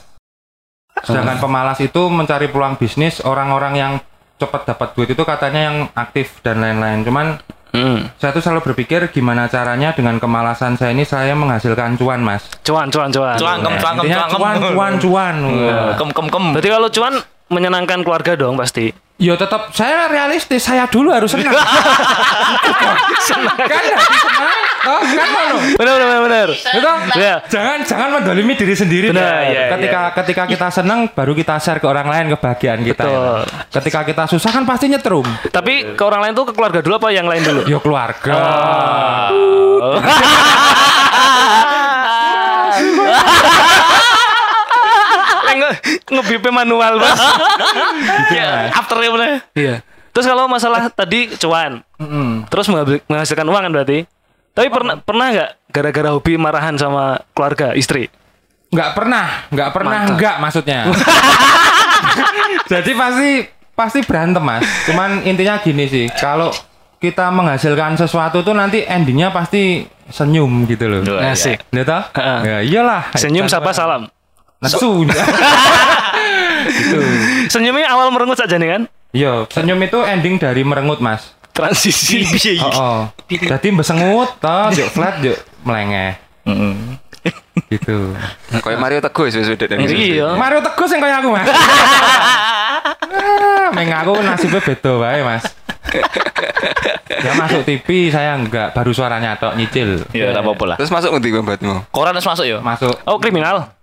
Sedangkan 1.04 1.40
pemalas 1.40 1.80
itu 1.80 2.08
mencari 2.12 2.52
peluang 2.52 2.76
bisnis 2.76 3.24
orang-orang 3.24 3.74
yang 3.76 3.94
cepat 4.40 4.62
dapat 4.66 4.96
duit 4.96 5.10
itu 5.10 5.22
katanya 5.22 5.62
yang 5.68 5.78
aktif 5.94 6.40
dan 6.42 6.58
lain-lain. 6.58 7.04
Cuman 7.04 7.28
Hmm. 7.70 8.10
saya 8.18 8.34
tuh 8.34 8.42
selalu 8.42 8.66
berpikir 8.66 9.14
gimana 9.14 9.46
caranya 9.46 9.94
dengan 9.94 10.18
kemalasan 10.18 10.74
saya 10.74 10.90
ini 10.90 11.06
saya 11.06 11.38
menghasilkan 11.38 11.94
cuan, 11.94 12.18
Mas. 12.18 12.50
Cuan, 12.66 12.90
cuan, 12.90 13.14
cuan. 13.14 13.38
Cuangkem, 13.38 13.78
cuangkem, 13.78 14.04
Intinya 14.10 14.26
cuangkem. 14.26 14.40
cuan, 14.42 14.56
cuan, 14.58 14.94
cuan. 14.98 15.36
Wah. 15.70 15.94
Kem, 15.94 16.10
kem, 16.10 16.28
kem. 16.30 16.46
Berarti 16.50 16.70
kalau 16.72 16.90
cuan 16.90 17.14
menyenangkan 17.50 18.06
keluarga 18.06 18.38
dong 18.38 18.56
pasti. 18.56 18.94
Ya 19.20 19.36
tetap 19.36 19.76
saya 19.76 20.08
realistis, 20.08 20.64
saya 20.64 20.88
dulu 20.88 21.12
harus 21.12 21.36
senang. 21.36 21.52
kan 22.72 22.88
harus 22.88 23.24
senang. 23.28 23.60
Oh, 24.80 25.04
kan. 25.04 25.52
Benar, 25.76 25.96
benar, 26.00 26.20
benar. 26.24 26.48
Betul? 26.56 26.96
Ya. 27.20 27.44
Jangan 27.52 27.84
jangan 27.84 28.16
mendolimi 28.16 28.56
diri 28.56 28.80
sendiri. 28.80 29.12
Benar, 29.12 29.52
iya, 29.52 29.76
ketika 29.76 30.16
ketika 30.24 30.48
kita 30.48 30.72
senang 30.72 31.12
baru 31.12 31.36
kita 31.36 31.60
share 31.60 31.84
ke 31.84 31.88
orang 31.92 32.08
lain 32.08 32.32
kebahagiaan 32.32 32.80
kita. 32.80 33.04
ya. 33.04 33.12
Betul. 33.12 33.44
Ketika 33.76 34.08
kita 34.08 34.24
susah 34.32 34.56
kan 34.56 34.64
pasti 34.64 34.88
nyetrum. 34.88 35.28
Tapi 35.52 36.00
ke 36.00 36.04
orang 36.08 36.24
lain 36.24 36.40
tuh 36.40 36.48
ke 36.48 36.56
keluarga 36.56 36.80
dulu 36.80 36.96
apa 36.96 37.12
yang 37.12 37.28
lain 37.28 37.44
dulu? 37.44 37.68
Yo 37.68 37.84
keluarga. 37.84 38.40
Nge 45.56 45.70
ngebipe 46.10 46.50
manual, 46.50 47.00
Mas. 47.02 47.20
Ya, 48.36 48.70
after 48.74 48.98
ya. 49.02 49.10
Iya. 49.56 49.76
Terus 50.10 50.26
kalau 50.26 50.50
masalah 50.50 50.90
tadi 50.90 51.30
cuan, 51.38 51.86
Mm-mm. 52.02 52.50
terus 52.50 52.68
menghasilkan 53.08 53.46
uang 53.46 53.64
kan 53.70 53.72
berarti. 53.72 54.04
Tapi 54.58 54.68
pernah 54.68 54.98
pernah 55.00 55.26
nggak 55.32 55.50
gara-gara 55.72 56.10
hobi 56.12 56.36
marahan 56.36 56.76
sama 56.76 57.22
keluarga 57.32 57.78
istri? 57.78 58.10
Nggak 58.70 58.92
pernah, 58.98 59.26
nggak 59.50 59.70
pernah 59.72 59.98
Mantap. 60.04 60.14
enggak 60.18 60.36
maksudnya. 60.42 60.80
Jadi 62.74 62.92
pasti 62.94 63.30
pasti 63.74 64.00
berantem 64.04 64.44
mas. 64.44 64.66
Cuman 64.90 65.24
intinya 65.26 65.58
gini 65.62 65.88
sih, 65.88 66.06
kalau 66.20 66.52
kita 67.00 67.32
menghasilkan 67.32 67.96
sesuatu 67.96 68.44
tuh 68.44 68.52
nanti 68.52 68.84
endingnya 68.84 69.32
pasti 69.32 69.88
senyum 70.12 70.68
gitu 70.68 70.86
loh. 70.90 71.02
Iya. 71.06 71.32
Asik. 71.34 71.58
Ya? 71.72 72.10
Heeh. 72.14 72.40
Ya 72.44 72.58
iyalah. 72.66 73.04
Senyum 73.16 73.48
sapa 73.48 73.72
salam. 73.72 74.12
Nesu. 74.60 75.08
gitu. 76.68 77.00
Senyumnya 77.54 77.88
awal 77.88 78.12
merengut 78.12 78.36
saja 78.36 78.60
nih 78.60 78.70
kan? 78.70 78.82
Yo, 79.10 79.48
senyum 79.50 79.80
itu 79.82 79.98
ending 80.04 80.36
dari 80.38 80.62
merengut 80.62 81.00
mas. 81.00 81.32
Transisi. 81.56 82.28
Oh, 82.64 82.72
oh. 82.72 83.00
Jadi 83.28 83.68
besengut, 83.72 84.36
toh, 84.38 84.68
yuk 84.78 84.90
flat, 84.92 85.20
yuk 85.20 85.40
melengeh. 85.64 86.20
Gitu. 87.70 88.16
Kayak 88.60 88.80
Mario 88.80 89.00
Teguh 89.00 89.28
wis 89.28 89.36
sudah 89.36 89.68
dan 89.68 89.80
Iya. 89.84 90.36
Mario 90.36 90.60
Teguh 90.62 90.88
sing 90.88 91.00
kaya 91.00 91.20
aku, 91.20 91.30
Mas. 91.32 91.48
ah, 93.10 93.70
meng 93.76 93.92
aku 93.92 94.14
nasibnya 94.20 94.60
beda 94.64 94.92
wae, 94.98 95.22
Mas. 95.22 95.44
ya 97.10 97.34
masuk 97.36 97.66
TV 97.66 98.08
saya 98.08 98.38
enggak, 98.38 98.72
baru 98.72 98.92
suaranya 98.94 99.36
tok 99.36 99.58
nyicil. 99.58 100.06
Ya, 100.16 100.32
enggak 100.32 100.44
apa-apa 100.46 100.64
lah. 100.66 100.78
Terus 100.80 100.90
masuk 100.90 101.10
ngendi 101.16 101.30
bambatmu? 101.36 101.76
Koran 101.92 102.14
harus 102.16 102.26
masuk 102.26 102.46
ya. 102.46 102.58
Masuk 102.62 102.94
Oh 103.04 103.18
kriminal. 103.20 103.79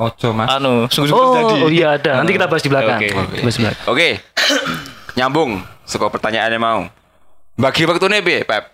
Ojo, 0.00 0.28
Mas. 0.32 0.48
Anu, 0.50 0.86
sungguh-sungguh 0.86 1.20
Oh, 1.22 1.34
terjadi. 1.36 1.60
oh 1.60 1.70
iya 1.70 1.88
ada. 1.94 2.12
Nanti 2.18 2.32
kita 2.32 2.46
bahas 2.46 2.62
di 2.62 2.70
belakang. 2.70 2.98
Oke. 2.98 3.08
Bahas 3.38 3.54
di 3.54 3.60
belakang. 3.60 3.84
Oke. 3.86 4.08
Nyambung 5.18 5.50
suka 5.84 6.06
pertanyaannya 6.08 6.56
mau. 6.56 6.80
Bagi 7.54 7.84
waktu 7.84 8.06
nih, 8.08 8.20
piye, 8.20 8.40
Pep? 8.42 8.64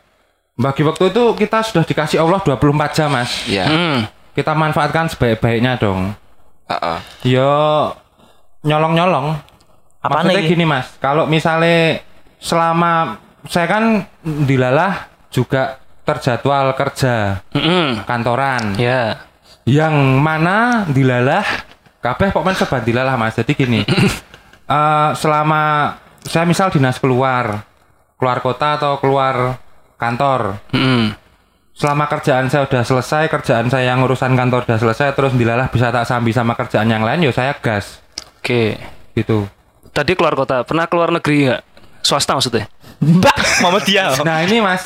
Bagi 0.55 0.83
waktu 0.83 1.11
itu 1.11 1.25
kita 1.35 1.59
sudah 1.61 1.83
dikasih 1.83 2.17
Allah 2.17 2.39
24 2.41 2.63
jam, 2.93 3.11
Mas. 3.11 3.45
Iya. 3.45 3.67
Hmm. 3.67 3.99
Kita 4.33 4.53
manfaatkan 4.53 5.09
sebaik-baiknya 5.09 5.77
dong. 5.77 6.15
Heeh. 6.67 6.99
Yo 7.27 7.93
nyolong-nyolong. 8.63 9.37
Apaan 9.99 10.23
Maksudnya 10.25 10.43
iki? 10.43 10.53
gini 10.53 10.65
mas, 10.65 10.87
kalau 10.97 11.27
misalnya 11.27 11.99
selama 12.39 13.19
saya 13.45 13.67
kan 13.67 14.07
dilalah 14.23 15.11
juga 15.29 15.83
terjadwal 16.03 16.71
kerja 16.73 17.43
Mm-mm. 17.51 18.07
kantoran 18.07 18.79
Ya. 18.79 19.26
Yang 19.67 19.93
mana 20.19 20.87
dilalah 20.87 21.43
kabeh 21.99 22.31
pokoknya 22.31 22.57
serba 22.57 22.79
dilalah 22.81 23.19
mas 23.19 23.35
jadi 23.35 23.53
gini 23.53 23.83
eh, 24.75 25.11
selama 25.13 25.95
saya 26.23 26.47
misal 26.47 26.71
dinas 26.71 26.97
keluar 26.97 27.67
keluar 28.17 28.39
kota 28.41 28.79
atau 28.79 28.97
keluar 28.97 29.59
kantor 29.97 30.63
Mm-mm. 30.71 31.13
selama 31.75 32.07
kerjaan 32.07 32.47
saya 32.47 32.65
udah 32.65 32.83
selesai 32.83 33.27
kerjaan 33.27 33.67
saya 33.67 33.91
yang 33.91 34.01
urusan 34.01 34.33
kantor 34.33 34.65
udah 34.65 34.79
selesai 34.79 35.13
terus 35.13 35.35
dilalah 35.35 35.67
bisa 35.67 35.91
tak 35.91 36.07
sambi 36.07 36.31
sama 36.31 36.55
kerjaan 36.55 36.87
yang 36.87 37.03
lain 37.03 37.21
ya 37.21 37.31
saya 37.31 37.53
gas 37.59 37.99
Oke. 38.39 38.79
gitu 39.13 39.51
Tadi 39.91 40.13
keluar 40.13 40.37
kota. 40.37 40.61
Pernah 40.61 40.85
keluar 40.93 41.09
negeri 41.09 41.49
nggak? 41.49 41.63
Swasta 42.05 42.37
maksudnya? 42.37 42.69
Mbak, 43.01 43.37
Mama 43.65 43.81
dia. 43.81 44.13
nah 44.21 44.45
ini 44.45 44.61
mas 44.61 44.85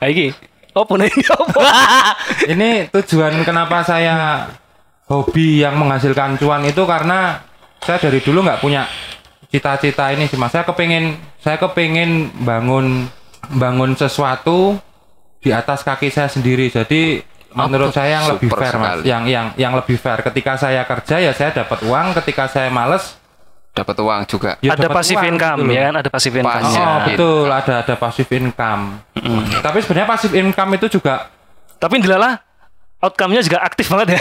Ah, 0.00 0.08
iki. 0.08 0.32
Apa 0.76 0.92
nih? 1.00 1.12
Apa? 1.32 1.60
ini 2.52 2.70
tujuan 2.92 3.32
kenapa 3.48 3.80
saya 3.80 4.44
hobi 5.08 5.64
yang 5.64 5.80
menghasilkan 5.80 6.36
cuan 6.36 6.66
itu 6.68 6.84
karena 6.84 7.40
saya 7.80 7.96
dari 8.02 8.20
dulu 8.20 8.44
nggak 8.44 8.60
punya 8.60 8.84
cita-cita 9.48 10.10
ini 10.12 10.26
sih 10.26 10.36
mas 10.36 10.50
saya 10.50 10.66
kepingin 10.66 11.14
saya 11.38 11.56
kepingin 11.56 12.34
bangun 12.42 13.06
bangun 13.54 13.94
sesuatu 13.94 14.76
di 15.38 15.54
atas 15.54 15.86
kaki 15.86 16.10
saya 16.10 16.26
sendiri 16.26 16.66
jadi 16.66 17.22
menurut 17.54 17.94
saya 17.94 18.20
yang 18.20 18.26
lebih 18.34 18.50
Super 18.50 18.60
fair 18.66 18.74
mas 18.76 18.86
sekali. 18.98 19.04
yang 19.06 19.22
yang 19.30 19.46
yang 19.54 19.72
lebih 19.78 19.96
fair 19.96 20.18
ketika 20.26 20.58
saya 20.58 20.82
kerja 20.82 21.22
ya 21.22 21.32
saya 21.32 21.54
dapat 21.54 21.86
uang 21.86 22.12
ketika 22.20 22.50
saya 22.50 22.68
males 22.68 23.14
Dapat 23.76 23.96
uang 24.00 24.20
juga. 24.24 24.56
ya 24.58 24.72
ada 24.72 24.88
uang 24.88 25.20
income 25.22 25.58
gitu 25.60 25.72
ya 25.76 25.82
kan? 25.86 25.94
Ada 26.00 26.08
passive 26.08 26.34
income. 26.40 26.64
Oh, 26.64 26.72
Iya. 26.72 27.04
betul 27.04 27.46
ada 27.46 27.74
ada 27.84 27.94
passive 27.94 28.30
income 28.32 28.82
tapi 29.60 29.78
sebenarnya 29.84 30.08
passive 30.08 30.34
income 30.34 30.70
itu 30.74 30.86
juga 30.90 31.28
Tapi 31.76 32.00
dilalah 32.00 32.40
outcome-nya 32.98 33.44
juga 33.44 33.60
aktif 33.60 33.92
banget 33.92 34.16
ya. 34.16 34.20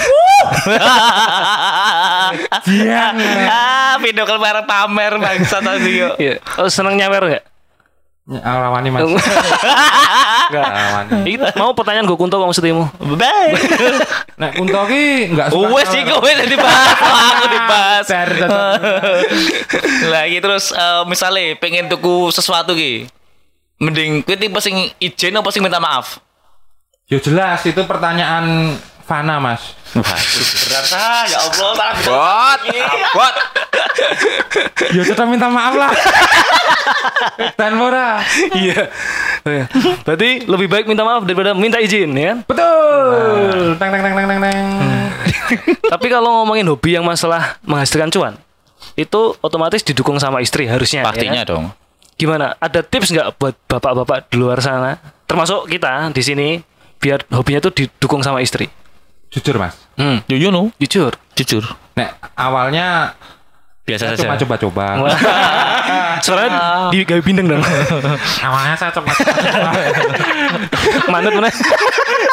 Ah, 3.47 3.95
video 4.03 4.27
bareng 4.27 4.67
pamer 4.67 5.13
bangsa 5.15 5.63
tadi. 5.63 6.03
Iya. 6.19 6.43
Oh, 6.59 6.67
seneng 6.67 6.99
nyawer 6.99 7.23
nggak? 7.25 7.43
Rawani 8.25 8.89
mas 8.89 9.05
Enggak. 10.49 10.65
rawani 10.65 11.11
Iki 11.29 11.37
mau 11.57 11.77
pertanyaan 11.77 12.09
gue 12.09 12.17
kunto 12.17 12.41
kok 12.41 12.49
maksudmu? 12.49 12.85
Bye. 13.17 13.53
Nek 14.41 14.51
Kunto 14.57 14.81
ki 14.89 15.29
enggak 15.29 15.47
suka. 15.53 15.69
Wes 15.71 15.87
sih 15.93 16.01
kowe 16.03 16.25
udah 16.25 16.47
dibahas, 16.49 16.97
aku 16.97 17.45
dibahas. 17.55 18.05
Ter. 18.09 18.29
Lagi 20.09 20.37
terus 20.41 20.73
eh, 20.73 21.03
misalnya 21.05 21.53
pengen 21.57 21.85
tuku 21.85 22.33
sesuatu 22.33 22.73
ki. 22.73 23.05
Mending 23.77 24.25
kowe 24.25 24.35
tipe 24.35 24.59
sing 24.59 24.89
ijen 24.97 25.37
apa 25.37 25.49
sing 25.53 25.61
minta 25.61 25.77
maaf? 25.77 26.17
Yo 27.05 27.21
jelas 27.21 27.61
itu 27.63 27.85
pertanyaan 27.85 28.73
Fana, 29.05 29.37
Mas. 29.37 29.77
Berat 29.93 30.85
ah, 30.97 31.23
ya 31.29 31.37
Allah, 31.45 31.71
beda. 31.77 32.03
Bot. 32.09 32.59
Bot. 33.13 33.35
Yo 34.91 35.05
tetap 35.05 35.29
minta 35.29 35.45
maaf 35.45 35.77
lah. 35.77 35.93
Dan 37.53 37.77
murah. 37.77 38.19
Iya. 38.57 38.89
Iya. 39.45 39.65
Berarti 40.01 40.49
lebih 40.49 40.67
baik 40.67 40.85
minta 40.89 41.05
maaf 41.05 41.21
daripada 41.21 41.53
minta 41.53 41.77
izin 41.77 42.11
ya 42.17 42.33
kan? 42.33 42.37
Betul. 42.49 43.77
Teng 43.77 43.89
teng 43.93 44.01
teng 44.01 44.13
teng 44.17 44.27
teng 44.27 44.39
teng. 44.41 44.65
Tapi 45.93 46.07
kalau 46.09 46.41
ngomongin 46.41 46.65
hobi 46.65 46.97
yang 46.97 47.05
masalah 47.05 47.61
menghasilkan 47.61 48.09
cuan, 48.09 48.33
itu 48.97 49.21
otomatis 49.39 49.85
didukung 49.85 50.17
sama 50.17 50.41
istri 50.41 50.65
harusnya. 50.65 51.05
ya 51.05 51.07
Pastinya 51.07 51.41
kan? 51.45 51.49
dong. 51.53 51.65
Gimana? 52.17 52.57
Ada 52.57 52.81
tips 52.81 53.13
nggak 53.13 53.37
buat 53.37 53.53
bapak-bapak 53.69 54.33
di 54.33 54.41
luar 54.41 54.65
sana, 54.65 54.97
termasuk 55.29 55.69
kita 55.69 56.09
di 56.09 56.23
sini, 56.25 56.47
biar 56.97 57.21
hobinya 57.29 57.61
tuh 57.61 57.75
didukung 57.75 58.25
sama 58.25 58.41
istri? 58.41 58.65
Jujur, 59.35 59.59
Mas. 59.59 59.75
Hmm. 59.99 60.23
Yo 60.31 60.47
no, 60.47 60.71
Jujur. 60.79 61.11
jujur. 61.35 61.63
Nek 61.99 62.15
awalnya 62.39 63.11
Biasa 63.85 64.17
cuma 64.17 64.33
saja. 64.33 64.41
coba-coba. 64.41 64.85
Soalnya 66.25 66.49
di 66.89 67.05
gawe 67.05 67.21
bindeng 67.21 67.45
dong. 67.53 67.61
Awalnya 68.47 68.73
saya 68.73 68.89
coba. 68.97 69.13
Manut 71.13 71.37
mana? 71.37 71.53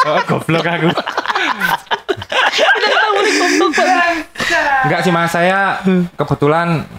oh, 0.09 0.17
goblok 0.25 0.65
aku. 0.65 0.89
Enggak 4.87 4.99
sih, 5.05 5.11
Mas. 5.13 5.29
Saya 5.29 5.77
kebetulan 6.17 6.89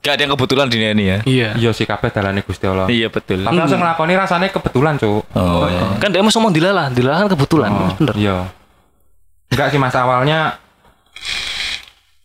Gak 0.00 0.16
ada 0.16 0.22
yang 0.24 0.32
kebetulan 0.32 0.66
di 0.72 0.80
ini 0.80 1.04
ya. 1.04 1.18
Iya. 1.28 1.48
iya 1.60 1.70
sih 1.76 1.84
kabeh 1.84 2.08
dalane 2.08 2.40
Gusti 2.40 2.64
Allah. 2.64 2.88
Iya 2.88 3.12
betul. 3.12 3.44
Tapi 3.44 3.52
langsung 3.52 3.84
ngelakoni 3.84 4.16
rasanya 4.16 4.48
kebetulan, 4.48 4.96
Cuk. 4.96 5.28
Oh, 5.36 5.68
iya. 5.68 6.00
Kan 6.00 6.08
dia 6.08 6.24
mau 6.24 6.32
ngomong 6.32 6.56
dilalah, 6.56 6.88
dilalah 6.88 7.28
kan 7.28 7.28
kebetulan. 7.36 7.68
Oh, 7.68 7.92
Bener. 8.00 8.14
Iya. 8.16 8.36
Enggak 9.50 9.68
sih 9.74 9.80
Mas 9.82 9.96
awalnya 9.98 10.56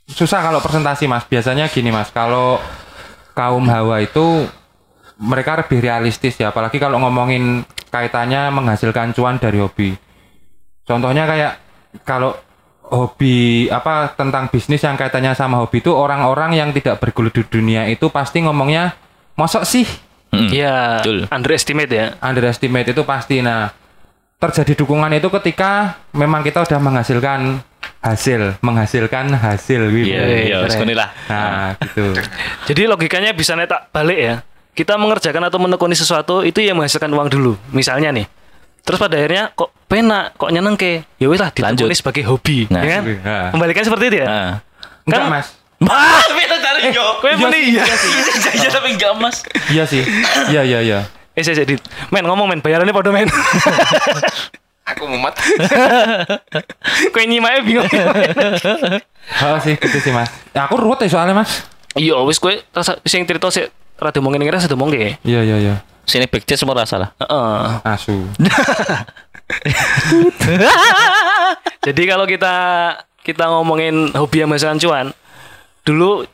susah 0.07 0.39
kalau 0.45 0.61
presentasi 0.61 1.09
Mas. 1.09 1.25
Biasanya 1.25 1.67
gini 1.67 1.89
Mas, 1.89 2.13
kalau 2.13 2.61
kaum 3.33 3.65
hawa 3.67 3.99
itu 4.05 4.45
mereka 5.17 5.59
lebih 5.59 5.79
realistis 5.81 6.37
ya, 6.37 6.51
apalagi 6.51 6.77
kalau 6.77 7.01
ngomongin 7.01 7.65
kaitannya 7.89 8.51
menghasilkan 8.51 9.15
cuan 9.15 9.39
dari 9.39 9.59
hobi. 9.59 9.95
Contohnya 10.85 11.25
kayak 11.25 11.53
kalau 12.03 12.35
hobi 12.85 13.65
apa 13.73 14.13
tentang 14.13 14.53
bisnis 14.53 14.85
yang 14.85 14.93
kaitannya 14.93 15.33
sama 15.33 15.57
hobi 15.57 15.81
itu 15.81 15.89
orang-orang 15.89 16.53
yang 16.53 16.69
tidak 16.69 17.01
bergelut 17.01 17.33
di 17.33 17.41
dunia 17.49 17.89
itu 17.89 18.13
pasti 18.13 18.45
ngomongnya 18.45 18.93
mosok 19.35 19.65
sih 19.65 19.87
Mm. 20.35 20.49
Iya, 20.51 20.99
Betul. 20.99 21.19
underestimate 21.31 21.91
ya. 21.95 22.07
underestimate 22.19 22.91
itu 22.91 23.01
pasti 23.07 23.39
nah 23.39 23.71
terjadi 24.47 24.73
dukungan 24.77 25.09
itu 25.11 25.27
ketika 25.33 25.71
memang 26.11 26.41
kita 26.41 26.61
udah 26.61 26.79
menghasilkan 26.79 27.61
hasil 27.99 28.57
menghasilkan 28.59 29.29
hasil 29.31 29.81
gitu 29.89 30.09
Iya, 30.09 30.23
iya, 30.43 30.57
Keren. 30.61 30.71
sekali 30.71 30.93
lah. 30.93 31.09
nah 31.25 31.73
gitu 31.79 32.13
Jadi 32.69 32.81
logikanya 32.85 33.31
bisa 33.31 33.53
netak 33.53 33.89
balik 33.89 34.19
ya. 34.19 34.35
Kita 34.71 34.95
mengerjakan 34.95 35.43
atau 35.43 35.57
menekuni 35.57 35.93
sesuatu 35.93 36.41
itu 36.41 36.59
yang 36.59 36.75
menghasilkan 36.75 37.07
uang 37.07 37.29
dulu. 37.29 37.53
Misalnya 37.71 38.11
nih. 38.11 38.27
Terus 38.81 38.97
pada 38.97 39.15
akhirnya 39.15 39.49
kok 39.51 39.71
penak, 39.85 40.35
kok 40.35 40.49
nyenengke. 40.49 41.07
Ya 41.15 41.25
wis 41.25 41.39
lah 41.39 41.49
ditekuni 41.49 41.93
sebagai 41.93 42.23
hobi, 42.25 42.67
Nah. 42.67 42.81
ya 42.81 42.89
kan? 42.91 43.01
Nah. 43.17 43.45
Kembalikan 43.49 43.83
seperti 43.83 44.03
itu 44.07 44.17
ya. 44.19 44.27
Nah. 44.27 44.53
enggak 45.03 45.21
Kan- 45.21 45.31
mas 45.31 45.47
Mas, 45.75 46.25
beda 46.29 46.55
cari 46.57 46.87
yo. 46.89 47.05
Kowe 47.19 47.31
muni 47.35 47.75
ya. 47.75 47.83
Iya 48.53 48.69
tapi 48.69 48.95
enggak 48.95 49.11
Mas. 49.15 49.37
iya 49.67 49.83
sih 49.83 50.01
iya 50.47 50.61
iya 50.61 50.79
iya 50.81 50.99
Eh, 51.35 51.43
saya 51.43 51.61
jadi, 51.61 51.75
men 52.09 52.23
ngomong 52.23 52.47
men, 52.47 52.59
bayarannya 52.59 52.91
pada 52.91 53.11
men. 53.11 53.27
Aku 54.85 55.09
mumet. 55.09 55.33
Kowe 57.13 57.23
nyimaknya 57.25 57.61
bingung. 57.61 57.89
oh 59.41 59.57
sih 59.57 59.73
gitu 59.75 59.97
sih 59.97 60.13
mas 60.13 60.29
Ya, 60.53 60.69
aku 60.69 60.77
ruwet 60.77 61.01
ya 61.01 61.09
soalnya 61.09 61.33
mas 61.33 61.65
Iya, 61.97 62.21
wis 62.21 62.37
kowe 62.37 62.53
rasa 62.69 63.01
sing 63.01 63.25
cerita 63.25 63.49
sih 63.49 63.65
rada 63.97 64.21
mungkin 64.21 64.45
ngira 64.45 64.61
sudah 64.61 64.77
mungkin. 64.77 65.17
iya 65.25 65.41
iya 65.41 65.57
iya 65.57 65.75
Sini 66.05 66.29
backchat 66.29 66.61
semua 66.61 66.77
rasa 66.77 67.01
lah. 67.01 67.09
Heeh. 67.17 67.81
asu 67.81 68.13
Jadi 71.85 72.01
kalau 72.05 72.25
kita 72.25 72.55
kita 73.21 73.43
ngomongin 73.49 74.13
hobi 74.13 74.45
yang 74.45 74.49
menghasilkan 74.49 74.77
cuan, 74.77 75.07
dulu 75.81 76.29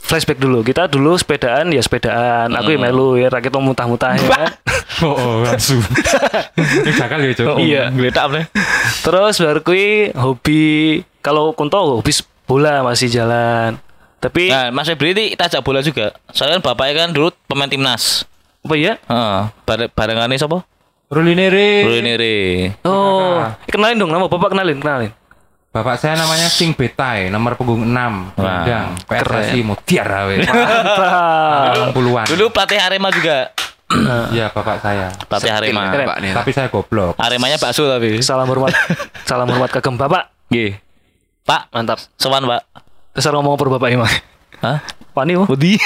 flashback 0.00 0.38
dulu. 0.38 0.60
Kita 0.60 0.86
dulu 0.86 1.14
sepedaan 1.14 1.70
ya 1.70 1.80
sepedaan. 1.80 2.50
Aku 2.52 2.72
ya 2.72 2.78
melu 2.80 3.16
ya 3.16 3.28
rakyat 3.28 3.52
muntah-muntah 3.54 4.16
ya. 4.16 4.24
kan. 4.26 4.50
oh, 5.06 5.14
oh 5.14 5.36
asu 5.46 5.78
ini 6.84 6.90
jakal 6.92 7.20
ya 7.20 7.32
cok 7.32 7.56
Iya. 7.58 7.82
Geletak 7.92 8.26
nih. 8.32 8.44
Terus 9.00 9.34
baru 9.38 9.60
kui 9.62 10.10
hobi 10.12 10.62
kalau 11.20 11.52
kunto 11.52 11.78
hobi 11.78 12.12
bola 12.44 12.82
masih 12.82 13.08
jalan. 13.08 13.78
Tapi 14.20 14.52
Nah, 14.52 14.68
Mas 14.68 14.84
Febri 14.84 15.16
ini 15.16 15.32
kita 15.32 15.48
ajak 15.48 15.64
bola 15.64 15.80
juga. 15.80 16.12
Soalnya 16.30 16.60
kan 16.60 16.72
bapaknya 16.72 17.06
kan 17.06 17.10
dulu 17.14 17.32
pemain 17.46 17.70
timnas. 17.70 18.28
apa 18.60 18.76
ya? 18.76 19.00
Heeh. 19.08 19.40
Bare 19.64 19.88
barengannya 19.88 20.36
siapa? 20.36 20.60
Rulinere 21.08 21.82
Rulinere. 21.82 22.36
Oh, 22.84 23.40
kenalin 23.66 23.96
dong 23.98 24.12
nama 24.12 24.28
bapak 24.28 24.52
kenalin, 24.52 24.78
kenalin. 24.78 25.10
Bapak 25.70 26.02
saya 26.02 26.18
namanya 26.18 26.50
Sing 26.50 26.74
Betai, 26.74 27.30
nomor 27.30 27.54
punggung 27.54 27.86
6, 27.86 28.34
Bandang, 28.34 28.98
PSSI 29.06 29.62
Mutiara. 29.62 30.26
Mantap. 30.26 31.94
puluhan. 31.94 32.26
Dulu 32.26 32.50
pelatih 32.50 32.82
Arema 32.82 33.14
juga. 33.14 33.54
Iya, 34.34 34.50
bapak 34.54 34.82
saya. 34.82 35.10
Pelatih 35.30 35.50
Arema. 35.50 35.90
Keren. 35.90 36.06
Pak. 36.10 36.18
Tapi 36.42 36.50
saya 36.54 36.66
goblok. 36.70 37.14
Aremanya 37.18 37.58
bakso 37.58 37.86
tapi. 37.86 38.18
Salam 38.22 38.50
hormat. 38.50 38.74
Salam 39.26 39.46
hormat 39.46 39.70
kagem 39.70 39.94
bapak. 39.94 40.30
Nggih. 40.50 40.74
Pak, 41.46 41.70
Mantap. 41.70 41.98
sowan, 42.18 42.50
Pak. 42.50 42.62
Terus 43.14 43.26
ngomong 43.30 43.54
apa 43.54 43.64
bapak 43.66 43.88
emang? 43.94 44.10
Hah? 44.62 44.78
Wani 45.14 45.38
mo. 45.38 45.46
Budi. 45.46 45.78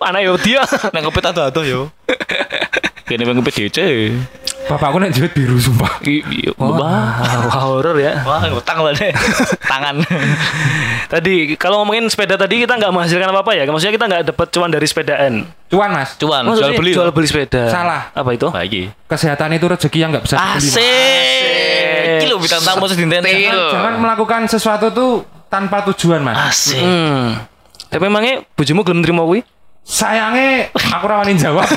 Anak 0.00 0.20
yo 0.24 0.36
dia. 0.40 0.64
Nang 0.92 1.08
ngepet 1.08 1.28
ado-ado 1.28 1.60
yo. 1.64 1.80
Kene 3.08 3.24
wong 3.28 3.40
ngepet 3.40 3.68
DC. 3.68 3.78
Bapakku 4.64 4.96
nek 4.96 5.12
jilid 5.12 5.32
biru 5.36 5.60
sumpah. 5.60 6.00
Wah, 6.56 6.80
wah, 6.80 7.60
horor 7.68 8.00
ya. 8.00 8.24
Wah, 8.24 8.48
ngutang 8.48 8.80
lah 8.80 8.96
deh. 8.96 9.12
Tangan. 9.70 10.00
Tadi 11.12 11.52
kalau 11.60 11.84
ngomongin 11.84 12.08
sepeda 12.08 12.40
tadi 12.40 12.64
kita 12.64 12.80
nggak 12.80 12.88
menghasilkan 12.88 13.28
apa 13.28 13.40
apa 13.44 13.52
ya. 13.52 13.68
Maksudnya 13.68 13.92
kita 13.92 14.06
nggak 14.08 14.22
dapat 14.32 14.46
cuan 14.48 14.70
dari 14.72 14.86
sepedaan. 14.88 15.32
Cuan, 15.68 15.90
Mas. 15.92 16.16
Cuan, 16.16 16.48
Maksudnya 16.48 16.72
jual 16.72 16.80
beli. 16.80 16.92
Jual 16.96 17.10
beli 17.12 17.26
sepeda. 17.28 17.68
Salah. 17.68 18.08
Apa 18.16 18.30
itu? 18.32 18.48
Lagi. 18.48 18.88
Kesehatan 19.04 19.52
itu 19.52 19.66
rezeki 19.68 19.98
yang 20.00 20.10
nggak 20.16 20.24
bisa 20.24 20.34
dibeli. 20.40 20.48
Mas. 20.48 20.64
Asik. 20.64 22.14
Iki 22.20 22.26
lho 22.30 22.36
bintang 22.40 22.62
tamu 22.64 22.84
sedinten. 22.88 23.20
Jangan, 23.20 23.56
jangan 23.68 23.94
melakukan 24.00 24.40
sesuatu 24.48 24.86
tuh 24.96 25.28
tanpa 25.52 25.84
tujuan, 25.92 26.24
Mas. 26.24 26.36
Asik. 26.40 26.80
Hmm. 26.80 27.36
Tapi 27.92 28.04
emangnya 28.08 28.42
bojomu 28.56 28.80
gelem 28.80 29.04
nerima 29.04 29.22
kuwi? 29.28 29.44
Sayangnya 29.84 30.72
aku 30.72 31.04
rawanin 31.04 31.36
jawab. 31.36 31.68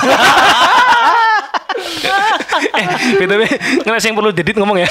eh, 2.62 2.88
BTW, 3.22 3.42
ngeles 3.86 4.04
yang 4.06 4.16
perlu 4.16 4.32
dedit 4.34 4.56
ngomong 4.58 4.78
ya. 4.82 4.90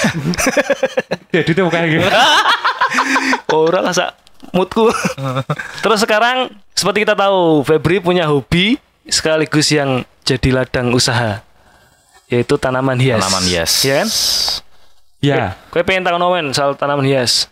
Jadi 1.34 1.50
tuh 1.52 1.68
kayak 1.68 1.86
gitu. 1.90 2.06
Ora 3.52 3.80
lah 3.82 3.92
sak 3.92 4.14
moodku. 4.52 4.88
Terus 5.84 5.98
sekarang 6.02 6.50
seperti 6.76 7.08
kita 7.08 7.14
tahu, 7.16 7.64
Febri 7.66 8.00
punya 8.00 8.28
hobi 8.28 8.78
sekaligus 9.06 9.70
yang 9.70 10.02
jadi 10.26 10.62
ladang 10.62 10.90
usaha 10.90 11.42
yaitu 12.26 12.58
tanaman 12.58 12.98
hias. 12.98 13.22
Tanaman 13.22 13.44
hias. 13.46 13.72
Iya 13.86 13.94
kan? 14.02 14.08
Ya. 15.22 15.48
Kowe 15.70 15.82
pengen 15.86 16.02
tahu 16.06 16.18
nomen 16.18 16.50
soal 16.50 16.74
tanaman 16.74 17.06
hias? 17.06 17.46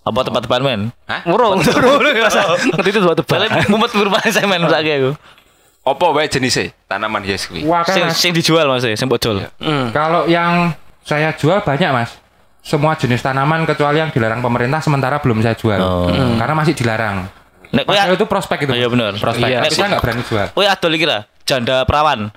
Apa 0.00 0.24
tempat-tempat 0.24 0.64
men? 0.64 0.94
Murung, 1.28 1.60
murung, 1.60 2.16
masa 2.24 2.56
ngerti 2.56 2.88
itu. 2.88 3.00
Kalian 3.04 3.68
mumet 3.68 3.92
berapa 3.92 4.18
saya 4.32 4.48
main 4.48 4.64
lagi 4.64 4.90
aku. 4.96 5.12
Apa 5.80 6.12
wae 6.12 6.28
jenisnya 6.28 6.76
tanaman 6.84 7.24
hias 7.24 7.48
kuwi? 7.48 7.64
Wah, 7.64 7.80
Sing, 7.82 8.04
kan, 8.04 8.12
Mas. 8.12 8.20
sing 8.20 8.30
dijual 8.36 8.68
mas, 8.68 8.84
sing 8.84 9.08
bocol. 9.08 9.40
Hmm. 9.56 9.88
Kalau 9.90 10.28
yang 10.28 10.76
saya 11.00 11.32
jual 11.32 11.64
banyak, 11.64 11.88
Mas. 11.90 12.20
Semua 12.60 12.92
jenis 12.92 13.24
tanaman 13.24 13.64
kecuali 13.64 13.96
yang 13.96 14.12
dilarang 14.12 14.44
pemerintah 14.44 14.84
sementara 14.84 15.16
belum 15.18 15.40
saya 15.40 15.56
jual. 15.56 15.80
Oh. 15.80 16.12
Karena 16.36 16.52
masih 16.52 16.76
dilarang. 16.76 17.24
Nek 17.72 17.88
kowe 17.88 17.96
itu 17.96 18.26
prospek 18.28 18.68
itu. 18.68 18.72
Oh, 18.72 18.76
iya 18.76 18.88
bener. 18.92 19.16
Prospek. 19.16 19.48
Iya. 19.48 19.64
Tapi 19.64 19.72
saya 19.72 19.88
nggak 19.96 20.02
berani 20.04 20.22
jual. 20.28 20.46
kowe 20.52 20.66
adol 20.68 20.92
iki 20.92 21.06
lah, 21.08 21.24
janda 21.48 21.88
perawan. 21.88 22.28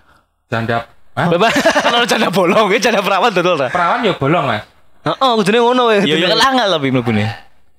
Janda 0.48 0.88
Hah? 1.14 1.30
Bapak, 1.30 1.54
Kalau 1.84 2.08
janda 2.10 2.30
bolong, 2.34 2.74
janda 2.82 3.04
perawan 3.04 3.30
dodol 3.30 3.54
ta. 3.54 3.68
perawan 3.70 4.02
ya 4.02 4.18
bolong, 4.18 4.50
Mas. 4.50 4.64
heeh, 5.04 5.32
kudune 5.38 5.60
ngono 5.62 5.82
wae. 5.92 6.02
Ya 6.08 6.16
ya 6.18 6.32
angel 6.34 6.70
tapi 6.74 6.88
mlebune. 6.90 7.28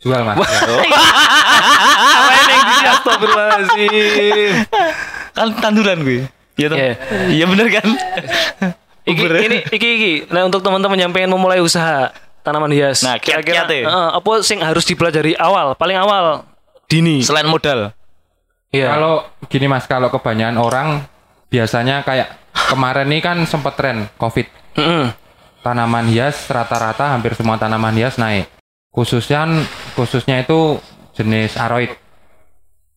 Jual, 0.04 0.20
Mas. 0.22 0.36
Ya. 0.44 0.60
Apa 2.14 2.52
yang 2.52 2.92
astagfirullahalazim. 2.94 4.54
Kan 5.34 5.52
tanduran 5.58 6.00
gue. 6.06 6.30
Iya 6.54 6.66
toh? 6.70 6.78
Iya. 6.78 6.94
Iya 7.34 7.44
bener 7.50 7.66
kan? 7.74 7.88
Iki 9.04 9.20
ini 9.20 9.58
iki 9.68 9.88
iki. 10.00 10.12
Nah, 10.32 10.48
untuk 10.48 10.64
teman-teman 10.64 10.96
yang 10.96 11.12
pengen 11.12 11.28
memulai 11.28 11.60
usaha 11.60 12.08
tanaman 12.40 12.72
hias. 12.72 13.04
Nah, 13.04 13.20
ya. 13.20 13.84
heeh, 13.84 14.08
apa 14.16 14.32
sing 14.40 14.64
harus 14.64 14.88
dipelajari 14.88 15.36
awal, 15.36 15.76
paling 15.76 15.92
awal 15.92 16.48
dini. 16.88 17.20
Selain 17.20 17.44
modal. 17.44 17.92
Iya. 18.72 18.96
Kalau 18.96 19.28
gini 19.52 19.66
Mas, 19.68 19.84
kalau 19.84 20.08
kebanyakan 20.08 20.56
orang 20.56 20.88
biasanya 21.52 22.00
kayak 22.00 22.32
kemarin 22.72 23.06
ini 23.12 23.20
kan 23.20 23.36
sempat 23.44 23.76
tren 23.76 24.08
Covid. 24.16 24.48
Heeh. 24.80 25.12
Tanaman 25.60 26.08
hias 26.08 26.48
rata-rata 26.48 27.12
hampir 27.12 27.36
semua 27.36 27.60
tanaman 27.60 27.92
hias 27.92 28.16
naik. 28.16 28.48
Khususnya 28.88 29.44
khususnya 29.92 30.40
itu 30.40 30.80
jenis 31.12 31.60
aroid. 31.60 31.92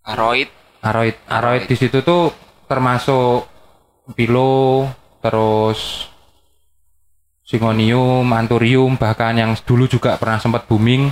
Aroid. 0.07 0.47
Aroid, 0.87 1.15
aroid 1.27 1.63
di 1.67 1.75
situ 1.75 1.99
tuh 1.99 2.31
termasuk 2.67 3.47
pilo, 4.15 4.87
terus 5.19 6.07
Singonium, 7.47 8.27
Anthurium, 8.27 8.99
bahkan 8.99 9.31
yang 9.31 9.55
dulu 9.63 9.87
juga 9.87 10.19
pernah 10.19 10.35
sempat 10.35 10.67
booming. 10.67 11.07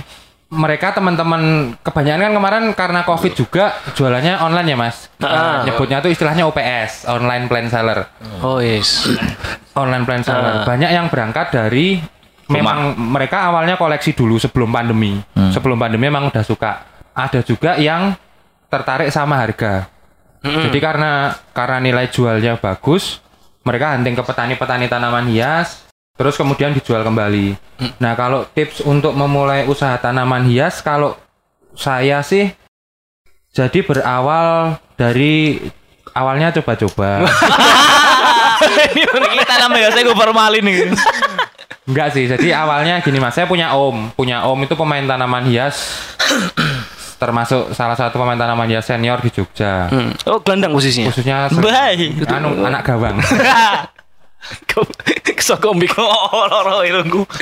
Mereka 0.46 0.94
teman-teman 0.94 1.74
kebanyakan 1.80 2.22
kan 2.22 2.32
kemarin 2.36 2.64
karena 2.76 3.00
Covid 3.08 3.32
juga 3.34 3.72
jualannya 3.96 4.44
online 4.44 4.68
ya, 4.68 4.76
Mas. 4.76 4.96
Ah. 5.18 5.64
Eh, 5.64 5.72
nyebutnya 5.72 6.04
tuh 6.04 6.12
istilahnya 6.12 6.44
OPS, 6.46 7.08
online 7.08 7.48
plant 7.48 7.72
seller. 7.72 8.04
Oh, 8.44 8.60
yes. 8.60 9.08
Online 9.80 10.04
plant 10.08 10.24
seller. 10.28 10.62
Ah. 10.62 10.64
Banyak 10.68 10.90
yang 10.92 11.08
berangkat 11.08 11.50
dari 11.52 11.98
memang 12.52 12.94
mereka 12.94 13.48
awalnya 13.50 13.74
koleksi 13.80 14.14
dulu 14.14 14.38
sebelum 14.38 14.70
pandemi. 14.70 15.18
Sebelum 15.34 15.76
pandemi 15.80 16.06
memang 16.06 16.30
udah 16.30 16.44
suka. 16.46 16.72
Ada 17.16 17.40
juga 17.42 17.80
yang 17.80 18.12
tertarik 18.70 19.10
sama 19.14 19.38
harga. 19.40 19.88
Jadi 20.46 20.78
karena 20.78 21.34
karena 21.50 21.78
nilai 21.82 22.06
jualnya 22.06 22.54
bagus, 22.54 23.18
mereka 23.66 23.98
hunting 23.98 24.14
ke 24.14 24.22
petani-petani 24.22 24.86
tanaman 24.86 25.26
hias, 25.26 25.90
terus 26.14 26.38
kemudian 26.38 26.70
dijual 26.70 27.02
kembali. 27.02 27.58
Nah, 27.98 28.14
kalau 28.14 28.46
tips 28.54 28.86
untuk 28.86 29.10
memulai 29.18 29.66
usaha 29.66 29.98
tanaman 29.98 30.46
hias 30.46 30.78
kalau 30.86 31.18
saya 31.74 32.22
sih 32.22 32.54
jadi 33.50 33.82
berawal 33.82 34.78
dari 34.94 35.58
awalnya 36.14 36.54
coba-coba. 36.60 37.26
Ini 38.96 39.44
tanam 39.44 39.72
ya 39.76 39.92
saya 39.92 40.04
gue 40.06 40.16
formalin 40.16 40.64
nih. 40.64 40.78
Enggak 41.86 42.08
sih, 42.18 42.26
jadi 42.26 42.50
awalnya 42.66 42.98
gini 42.98 43.22
Mas, 43.22 43.38
saya 43.38 43.46
punya 43.46 43.70
om, 43.78 44.10
punya 44.18 44.42
om 44.42 44.58
itu 44.58 44.74
pemain 44.74 45.06
tanaman 45.06 45.46
hias 45.46 45.86
termasuk 47.16 47.72
salah 47.72 47.96
satu 47.96 48.20
pemain 48.20 48.36
tanaman 48.36 48.68
hias 48.68 48.84
senior 48.84 49.18
di 49.24 49.30
Jogja. 49.32 49.88
Hmm. 49.88 50.12
Oh, 50.28 50.40
gelandang 50.44 50.76
posisinya. 50.76 51.08
Khususnya 51.10 51.48
Baik. 51.56 52.24
anu 52.28 52.52
anak 52.64 52.82
gawang. 52.84 53.16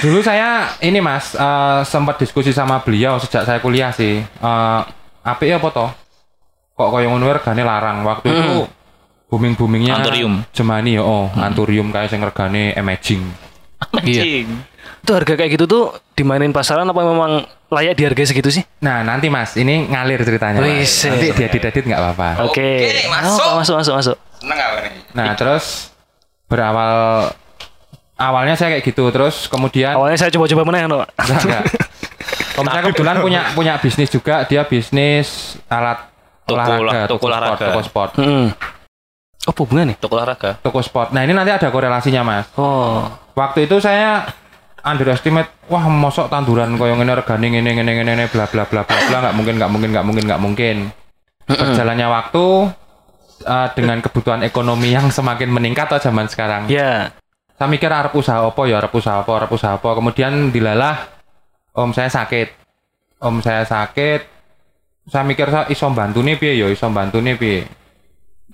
Dulu 0.01 0.21
saya 0.25 0.73
ini 0.81 1.05
Mas 1.05 1.37
eh, 1.37 1.81
sempat 1.85 2.17
diskusi 2.17 2.55
sama 2.55 2.81
beliau 2.81 3.21
sejak 3.21 3.45
saya 3.45 3.59
kuliah 3.61 3.93
sih. 3.93 4.25
Eh 4.25 4.81
apik 5.25 5.49
ya 5.49 5.61
apa 5.61 5.69
toh? 5.73 5.91
Kok 6.75 6.89
koyo 6.91 7.13
ngono 7.13 7.31
regane 7.31 7.63
larang. 7.63 8.03
Waktu 8.09 8.27
itu 8.33 8.55
booming-boomingnya 9.29 10.01
Anturium. 10.01 10.35
Jemani 10.55 10.97
ya 10.97 11.03
oh, 11.03 11.27
Anturium 11.35 11.91
kayak 11.91 12.09
sing 12.09 12.21
regane 12.23 12.73
amazing. 12.77 13.23
Anjing. 13.93 14.47
Itu 15.05 15.11
harga 15.13 15.35
kayak 15.37 15.61
gitu 15.61 15.65
tuh 15.69 15.85
dimainin 16.17 16.55
pasaran 16.55 16.89
apa 16.89 17.03
memang 17.05 17.45
layak 17.75 17.95
di 17.95 18.05
harga 18.05 18.23
segitu 18.25 18.49
sih? 18.49 18.63
Nah, 18.79 19.03
nanti 19.03 19.27
Mas, 19.27 19.53
ini 19.55 19.85
ngalir 19.85 20.21
ceritanya. 20.21 20.59
Mas. 20.59 20.71
Wis, 20.81 20.93
Nanti 21.05 21.27
eh. 21.29 21.35
diedit-edit 21.35 21.85
nggak 21.85 22.01
apa-apa. 22.01 22.29
Oke. 22.47 22.63
Oke, 22.87 23.11
masuk. 23.11 23.43
Oh, 23.43 23.55
masuk 23.59 23.75
masuk 23.77 23.95
masuk. 23.95 24.17
Seneng 24.39 24.59
apa 24.59 24.77
nih? 24.81 24.93
Nah, 25.13 25.31
terus 25.35 25.91
berawal 26.47 26.95
awalnya 28.15 28.55
saya 28.55 28.73
kayak 28.73 28.85
gitu, 28.85 29.05
terus 29.11 29.47
kemudian 29.47 29.93
Awalnya 29.93 30.19
saya 30.19 30.31
coba-coba 30.31 30.63
menang 30.65 30.87
no. 30.87 30.99
Enggak, 31.17 31.41
enggak. 31.43 31.65
Om 32.55 32.65
saya 32.65 32.83
kebetulan 32.85 33.17
punya 33.19 33.41
punya 33.53 33.75
bisnis 33.77 34.09
juga, 34.09 34.45
dia 34.45 34.63
bisnis 34.63 35.59
alat 35.67 36.07
Toko 36.45 36.55
olahraga, 36.55 36.79
olah- 36.79 36.95
toko 37.05 37.19
sport, 37.19 37.31
olahraga. 37.33 37.65
toko 37.67 37.81
sport, 37.83 38.11
Hmm. 38.17 38.49
Oh, 39.45 39.51
apa 39.51 39.59
hubungan 39.61 39.85
nih? 39.91 39.97
Toko 39.99 40.15
olahraga. 40.15 40.51
toko 40.63 40.79
sport. 40.81 41.09
Nah 41.11 41.21
ini 41.21 41.33
nanti 41.33 41.51
ada 41.51 41.69
korelasinya 41.69 42.23
mas. 42.23 42.47
Oh. 42.55 43.05
Waktu 43.35 43.67
itu 43.67 43.77
saya 43.77 44.25
underestimate, 44.85 45.51
wah 45.73 45.89
mosok 45.89 46.29
tanduran 46.29 46.77
koyo 46.77 46.95
ngene 47.01 47.17
regane 47.17 47.47
ngene 47.49 47.71
ngene 47.81 47.93
ngene 47.97 48.13
ngene 48.15 48.25
bla 48.29 48.45
bla 48.47 48.69
bla 48.69 48.85
bla 48.85 48.99
bla 49.09 49.19
nggak 49.25 49.35
mungkin 49.35 49.55
nggak 49.57 49.71
mungkin 49.73 49.91
nggak 49.91 50.07
mungkin 50.07 50.25
nggak 50.29 50.43
mungkin. 50.43 50.77
Berjalannya 51.49 52.07
waktu 52.09 52.47
eh, 53.45 53.69
dengan 53.77 53.99
kebutuhan 54.05 54.41
ekonomi 54.45 54.93
yang 54.93 55.09
semakin 55.09 55.49
meningkat 55.49 55.89
tuh 55.89 56.01
zaman 56.01 56.29
sekarang. 56.29 56.69
Ya. 56.69 57.13
saya 57.55 57.71
mikir 57.71 57.87
arep 57.87 58.11
usaha 58.19 58.43
apa 58.43 58.67
ya 58.67 58.83
arep 58.83 58.91
usaha 58.99 59.23
apa 59.23 59.31
arep 59.31 59.51
usaha 59.55 59.79
apa. 59.79 59.89
Kemudian 59.95 60.51
dilalah 60.51 61.07
om 61.73 61.95
saya 61.95 62.11
sakit. 62.11 62.51
Om 63.23 63.41
saya 63.41 63.63
sakit. 63.63 64.21
Saya 65.07 65.23
mikir 65.23 65.49
saya 65.49 65.71
iso 65.71 65.87
bantu 65.95 66.25
nih 66.25 66.35
piye 66.35 66.61
ya? 66.61 66.67
Iso 66.67 66.91
bantu 66.91 67.21
nih 67.23 67.37
piye 67.37 67.69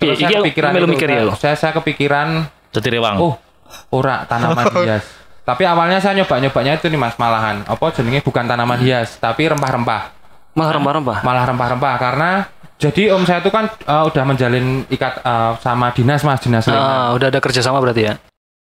Terus 0.00 0.16
saya 0.16 0.32
iki 0.32 0.36
kepikiran 0.40 0.72
itu, 0.72 0.88
mikir 0.88 1.08
ya 1.12 1.22
saya 1.36 1.54
saya 1.60 1.72
kepikiran 1.76 2.28
Jadi 2.72 2.88
rewang. 2.96 3.16
oh 3.20 3.34
ora 3.92 4.24
tanaman 4.24 4.64
hias 4.80 5.04
tapi 5.50 5.66
awalnya 5.66 5.98
saya 5.98 6.14
nyoba 6.16 6.38
nyobanya 6.38 6.72
itu 6.74 6.86
nih 6.86 6.96
mas 6.96 7.16
malahan 7.16 7.66
apa 7.66 7.84
jenenge 7.90 8.22
bukan 8.22 8.46
tanaman 8.46 8.78
hias 8.78 9.18
tapi 9.18 9.44
rempah-rempah 9.44 10.14
Malah 10.50 10.72
rempah-rempah. 10.72 11.18
malah 11.22 11.44
rempah-rempah 11.44 11.94
karena 11.96 12.30
jadi 12.76 13.12
om 13.12 13.22
saya 13.22 13.38
itu 13.38 13.50
kan 13.50 13.66
eh, 13.66 14.04
udah 14.04 14.24
menjalin 14.24 14.66
ikat 14.86 15.20
eh, 15.20 15.52
sama 15.58 15.90
dinas 15.90 16.22
mas 16.22 16.38
dinas 16.38 16.64
lingkungan. 16.64 16.96
Ah, 16.96 17.10
udah 17.12 17.26
ada 17.28 17.38
kerjasama 17.38 17.78
berarti 17.78 18.02
ya? 18.04 18.14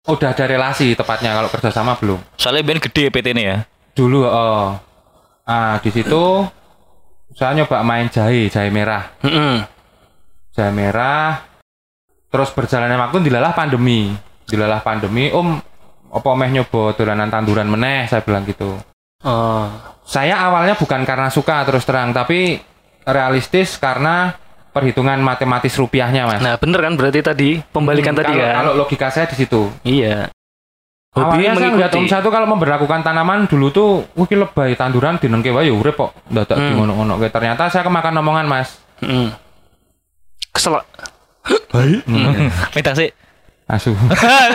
udah 0.06 0.28
ada 0.30 0.44
relasi 0.46 0.94
tepatnya 0.94 1.34
kalau 1.34 1.48
kerjasama 1.48 1.96
belum 1.96 2.20
Soalnya 2.36 2.62
ben 2.62 2.78
gede 2.78 3.08
PT 3.08 3.26
ini 3.32 3.42
ya. 3.44 3.58
dulu 3.92 4.22
oh 4.22 4.76
ah 5.42 5.74
di 5.78 5.90
situ 5.90 6.46
saya 7.32 7.52
nyoba 7.54 7.82
main 7.82 8.06
jahe 8.06 8.46
jahe 8.46 8.68
merah 8.68 9.10
Mm-mm. 9.20 9.66
jahe 10.52 10.70
merah 10.70 11.42
terus 12.28 12.50
berjalannya 12.50 12.96
waktu 12.96 13.18
dilalah 13.22 13.50
pandemi 13.50 14.14
dilalah 14.44 14.78
pandemi 14.78 15.28
om 15.28 15.58
apa 16.16 16.30
meh 16.32 16.50
nyoba 16.50 16.96
dolanan 16.96 17.28
tanduran 17.28 17.68
meneh 17.68 18.08
saya 18.08 18.24
bilang 18.24 18.42
gitu 18.42 18.74
Oh. 19.24 19.68
saya 20.06 20.38
awalnya 20.38 20.76
bukan 20.76 21.02
karena 21.02 21.28
suka 21.28 21.64
terus 21.64 21.82
terang 21.82 22.12
tapi 22.12 22.60
realistis 23.02 23.74
karena 23.76 24.36
perhitungan 24.70 25.18
matematis 25.18 25.72
rupiahnya 25.74 26.28
mas 26.28 26.40
Nah, 26.44 26.60
bener 26.60 26.78
kan 26.78 26.94
berarti 26.94 27.20
tadi 27.24 27.50
pembalikan 27.64 28.12
Hmm, 28.12 28.20
tadi 28.22 28.32
kalau, 28.36 28.44
kan? 28.44 28.54
kalau 28.60 28.72
logika 28.76 29.08
saya 29.08 29.26
di 29.26 29.36
situ 29.36 29.72
Iya. 29.82 30.30
Hobi 31.16 31.48
Awalnya 31.48 31.52
saya 31.56 31.70
ngeliat 31.72 31.92
om 31.96 32.04
tuh 32.04 32.28
kalau 32.28 32.44
memperlakukan 32.44 33.00
tanaman 33.00 33.48
dulu 33.48 33.72
tuh, 33.72 34.04
ki 34.12 34.36
lebay 34.36 34.76
tanduran 34.76 35.16
dinengke 35.16 35.48
wae 35.48 35.64
ya 35.64 35.72
urip 35.72 35.96
kok. 35.96 36.12
Dadak 36.28 36.60
Hmm. 36.60 36.68
di 36.68 36.72
ngono-ngono 36.76 37.16
ternyata 37.32 37.72
saya 37.72 37.88
kemakan 37.88 38.20
omongan 38.20 38.44
Mas. 38.44 38.76
Mm. 39.00 39.32
Kesel. 40.52 40.76
Minta 42.76 42.92
sih. 42.92 43.08
Asu. 43.66 43.90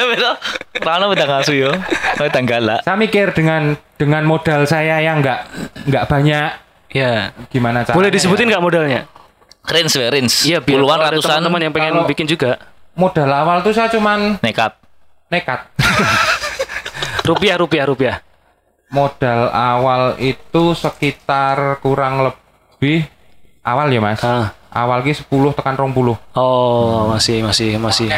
Rano 0.87 1.11
minta 1.11 1.27
ngasu 1.27 1.51
yo. 1.51 1.71
Minta 2.15 2.39
galak. 2.41 2.79
saya 2.81 2.95
mikir 2.95 3.35
dengan 3.35 3.75
dengan 3.99 4.23
modal 4.23 4.63
saya 4.63 5.03
yang 5.03 5.19
nggak 5.19 5.39
nggak 5.85 6.05
banyak 6.07 6.49
Ya. 6.91 7.31
gimana 7.47 7.83
caranya. 7.83 7.95
Boleh 7.95 8.09
disebutin 8.09 8.47
ya? 8.47 8.55
nggak 8.55 8.63
modalnya? 8.63 9.01
Rins 9.63 9.93
we, 9.93 10.07
Rins. 10.07 10.35
Iya, 10.43 10.59
Puluhan 10.59 10.97
ratusan 10.97 11.37
teman-teman 11.37 11.61
yang 11.61 11.73
pengen 11.73 11.93
Kalau- 11.93 12.07
bikin 12.07 12.25
juga. 12.25 12.59
Modal 12.91 13.29
awal 13.29 13.63
tuh 13.63 13.71
saya 13.71 13.87
cuman 13.87 14.35
nekat. 14.39 14.75
nekat. 15.27 15.63
Rupiah, 17.23 17.55
rupiah, 17.55 17.85
rupiah. 17.85 18.15
modal 18.91 19.47
awal 19.47 20.19
itu 20.19 20.75
sekitar 20.75 21.79
kurang 21.79 22.27
lebih 22.27 23.07
awal 23.61 23.87
ya 23.87 24.03
Mas. 24.03 24.19
Ah. 24.19 24.51
Awal 24.67 24.99
ki 25.01 25.15
10 25.15 25.31
tekan 25.51 25.75
20. 25.75 26.15
Oh, 26.35 27.07
masih, 27.07 27.39
masih, 27.39 27.75
masih. 27.75 28.11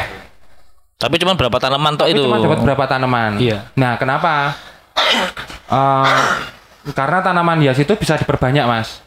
Tapi 1.04 1.16
cuma 1.20 1.36
berapa 1.36 1.58
tanaman 1.58 1.94
tok 1.94 2.08
Tapi 2.08 2.16
itu? 2.16 2.24
cuma 2.24 2.39
dapat 2.39 2.60
berapa 2.63 2.84
tanaman. 2.88 3.32
Iya. 3.38 3.58
Nah, 3.76 4.00
kenapa? 4.00 4.56
Eh, 5.66 6.22
karena 6.92 7.20
tanaman 7.20 7.58
hias 7.58 7.78
itu 7.78 7.94
bisa 7.94 8.13
diperbanyak, 8.13 8.62
Mas. 8.63 9.02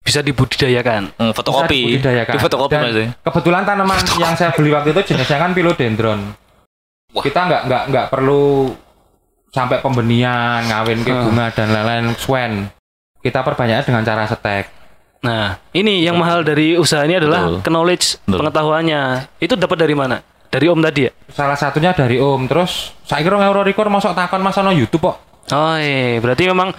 Bisa 0.00 0.22
dibudidayakan. 0.22 1.10
Hmm, 1.12 1.30
Bisa 1.30 1.36
fotokopi. 1.36 1.98
dibudidayakan. 1.98 2.32
Di 2.32 2.38
fotokopi 2.38 2.72
Dan 2.72 2.82
Mas. 2.84 2.96
Kebetulan 3.20 3.62
tanaman 3.64 3.98
yang 4.16 4.34
saya 4.34 4.54
beli 4.54 4.70
waktu 4.70 4.90
itu 4.90 5.02
jenisnya 5.04 5.38
kan 5.38 5.50
philodendron. 5.50 6.20
Wah. 7.10 7.22
Kita 7.22 7.40
nggak 7.42 7.62
nggak 7.66 7.82
nggak 7.90 8.06
perlu 8.06 8.70
sampai 9.50 9.82
pembenihan, 9.82 10.62
ngawin 10.62 11.02
ke 11.02 11.10
Hmm. 11.10 11.24
bunga 11.26 11.46
dan 11.50 11.68
lain-lain 11.68 12.06
swen. 12.14 12.52
Kita 13.18 13.42
perbanyak 13.42 13.82
dengan 13.82 14.02
cara 14.02 14.24
setek. 14.24 14.70
Nah, 15.20 15.58
ini 15.72 16.00
yang 16.00 16.16
mahal 16.16 16.40
dari 16.40 16.78
usaha 16.78 17.02
ini 17.02 17.18
adalah 17.18 17.50
Betul. 17.50 17.66
knowledge 17.68 18.06
Betul. 18.20 18.38
pengetahuannya. 18.40 19.02
Itu 19.36 19.58
dapat 19.58 19.76
dari 19.76 19.92
mana? 19.92 20.22
Dari 20.50 20.66
Om 20.66 20.80
tadi 20.82 21.06
ya? 21.06 21.12
Salah 21.30 21.54
satunya 21.54 21.94
dari 21.94 22.18
Om. 22.18 22.50
Terus 22.50 22.90
saya 23.02 23.22
kira 23.22 23.38
euro 23.38 23.62
record 23.62 23.86
masuk 23.86 24.12
takon 24.12 24.42
mas 24.42 24.58
ono 24.58 24.74
YouTube 24.74 25.06
kok. 25.06 25.16
Oh, 25.50 25.74
iya. 25.74 26.18
berarti 26.18 26.46
memang 26.46 26.70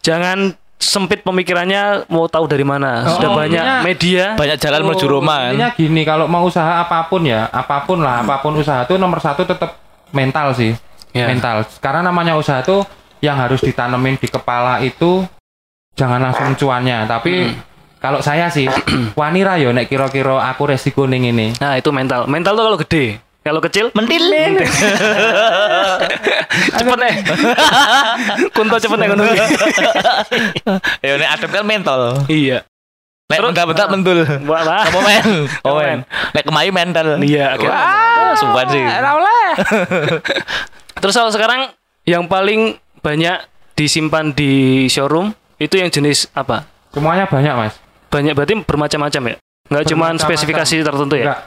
jangan 0.00 0.52
sempit 0.76 1.24
pemikirannya 1.24 2.04
mau 2.08 2.28
tahu 2.28 2.44
dari 2.44 2.64
mana. 2.64 3.04
Sudah 3.08 3.30
Oh, 3.32 3.36
banyak 3.36 3.56
intinya- 3.56 3.80
media. 3.80 4.24
Banyak 4.36 4.58
jalan 4.60 4.80
menuju 4.84 5.06
Roma 5.08 5.34
kan. 5.40 5.52
Intinya 5.56 5.70
gini, 5.72 6.02
kalau 6.04 6.28
mau 6.28 6.44
usaha 6.44 6.80
apa 6.80 7.08
pun 7.08 7.24
ya, 7.24 7.48
apa 7.48 7.84
pun 7.84 8.04
lah, 8.04 8.20
apa 8.20 8.40
pun 8.40 8.52
usaha 8.54 8.84
itu 8.84 8.96
nomor 8.96 9.20
satu 9.20 9.44
tetap 9.44 9.80
mental 10.12 10.52
sih. 10.52 10.76
Ya. 11.16 11.28
Mental. 11.28 11.64
Karena 11.80 12.04
namanya 12.04 12.36
usaha 12.36 12.60
tuh 12.60 12.84
yang 13.20 13.40
harus 13.40 13.64
ditanemin 13.64 14.20
di 14.20 14.28
kepala 14.28 14.84
itu 14.84 15.24
jangan 15.96 16.20
langsung 16.20 16.52
cuannya, 16.58 17.08
tapi 17.08 17.54
kalau 18.04 18.20
saya 18.20 18.52
sih 18.52 18.68
wani 19.20 19.40
ra 19.40 19.56
yo 19.56 19.72
nek 19.72 19.88
kira-kira 19.88 20.36
aku 20.44 20.68
resiko 20.68 21.08
ning 21.08 21.24
ini. 21.24 21.56
Nah, 21.56 21.80
itu 21.80 21.88
mental. 21.88 22.28
Mental 22.28 22.52
tuh 22.52 22.64
kalau 22.68 22.76
gede. 22.84 23.16
Kalau 23.44 23.60
kecil, 23.60 23.92
Mentil. 23.92 24.24
cepet 26.80 27.00
eh. 27.04 27.14
Kunto 28.56 28.76
cepet 28.80 28.98
eh 29.04 29.08
kunto. 29.12 29.24
Ya 31.04 31.12
nek 31.20 31.28
adem 31.36 31.50
kan 31.52 31.64
mentol. 31.64 32.24
Iya. 32.28 32.64
Nek 33.28 33.36
Terus- 33.40 33.52
bentar-bentar 33.52 33.86
mentul. 33.92 34.18
Apa 34.24 34.98
men? 35.04 35.28
Oh 35.60 35.76
men. 35.76 36.08
Nek 36.32 36.44
kemayu 36.44 36.72
mental. 36.72 37.20
Iya, 37.20 37.56
akhirnya. 37.56 37.76
Wah, 37.76 38.32
sumpah 38.32 38.64
sih. 38.72 38.80
Terus 41.04 41.12
kalau 41.12 41.28
sekarang 41.28 41.60
yang 42.08 42.24
paling 42.24 42.80
banyak 43.04 43.44
disimpan 43.76 44.32
di 44.32 44.84
showroom 44.88 45.36
itu 45.60 45.76
yang 45.76 45.92
jenis 45.92 46.32
apa? 46.32 46.64
Semuanya 46.96 47.28
banyak, 47.28 47.52
Mas. 47.60 47.83
Banyak 48.14 48.32
berarti 48.38 48.54
bermacam-macam 48.62 49.22
ya? 49.34 49.36
Nggak 49.74 49.84
cuma 49.90 50.06
spesifikasi 50.14 50.74
tertentu 50.86 51.14
ya? 51.18 51.26
Enggak. 51.26 51.42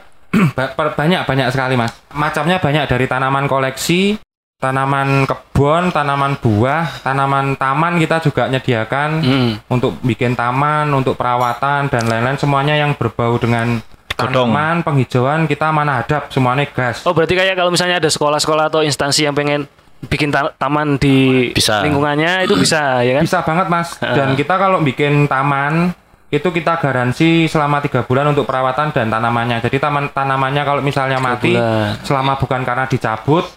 Banyak 1.00 1.24
banyak 1.24 1.48
sekali, 1.48 1.74
Mas. 1.80 1.96
Macamnya 2.12 2.60
banyak 2.60 2.84
dari 2.84 3.08
tanaman 3.08 3.48
koleksi, 3.48 4.20
tanaman 4.60 5.24
kebun, 5.24 5.88
tanaman 5.88 6.36
buah, 6.36 7.00
tanaman 7.00 7.56
taman 7.56 7.96
kita 7.96 8.20
juga 8.20 8.44
nyediakan. 8.52 9.10
Hmm. 9.24 9.50
untuk 9.72 9.96
bikin 10.04 10.36
taman, 10.36 10.92
untuk 10.92 11.16
perawatan 11.16 11.88
dan 11.88 12.04
lain-lain 12.04 12.36
semuanya 12.36 12.76
yang 12.76 12.92
berbau 12.92 13.40
dengan 13.40 13.80
tanaman, 14.12 14.84
penghijauan 14.84 15.48
kita 15.48 15.72
mana 15.72 16.04
hadap 16.04 16.28
semuanya 16.28 16.68
gas. 16.68 17.06
Oh 17.08 17.14
berarti 17.16 17.38
kayak 17.38 17.56
kalau 17.56 17.72
misalnya 17.72 17.96
ada 18.02 18.10
sekolah-sekolah 18.12 18.68
atau 18.68 18.84
instansi 18.84 19.24
yang 19.24 19.32
pengen 19.32 19.64
bikin 20.10 20.28
ta- 20.34 20.52
taman 20.58 20.98
di 20.98 21.50
Bisa. 21.54 21.82
lingkungannya 21.82 22.44
itu 22.44 22.54
bisa 22.58 23.00
ya 23.02 23.18
kan? 23.18 23.24
Bisa 23.24 23.40
banget 23.46 23.66
mas. 23.70 23.88
Dan 23.98 24.34
kita 24.34 24.54
kalau 24.58 24.82
bikin 24.82 25.30
taman 25.30 25.94
itu 26.28 26.48
kita 26.52 26.76
garansi 26.76 27.48
selama 27.48 27.80
tiga 27.80 28.04
bulan 28.04 28.28
untuk 28.30 28.44
perawatan 28.44 28.92
dan 28.92 29.08
tanamannya. 29.08 29.64
Jadi 29.64 29.80
taman 29.80 30.12
tanamannya 30.12 30.60
kalau 30.60 30.84
misalnya 30.84 31.16
mati 31.16 31.56
bulan. 31.56 31.96
selama 32.04 32.36
bukan 32.36 32.60
karena 32.62 32.84
dicabut, 32.84 33.48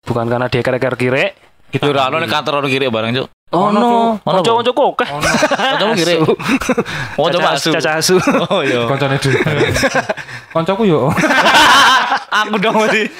Bukan 0.00 0.28
karena 0.28 0.48
dia 0.48 0.60
kira-kira 0.60 0.96
kire. 0.96 1.24
kita 1.70 1.86
ono 1.86 1.96
ambil. 1.96 2.20
ning 2.24 2.32
kantor 2.32 2.52
ono 2.60 2.68
kiri 2.68 2.88
barang, 2.90 3.10
Cuk. 3.14 3.28
Oh 3.50 3.66
Ono, 3.66 3.78
no. 3.78 3.90
Ono, 4.22 4.38
konco-konco 4.42 4.70
kokeh. 4.70 5.08
Ono. 5.10 5.26
Kancamu 5.26 5.92
kiri. 5.98 6.14
Oh, 7.18 7.26
coba 7.28 7.58
asu. 7.58 7.74
Caca 7.74 7.98
asu. 7.98 8.14
Oh 8.46 8.62
iya. 8.62 8.86
Koncone 8.86 9.18
dulu. 9.18 9.38
Koncoku 10.54 10.82
yo. 10.86 11.10
Aku 12.46 12.54
dong 12.62 12.78
berarti. 12.78 13.10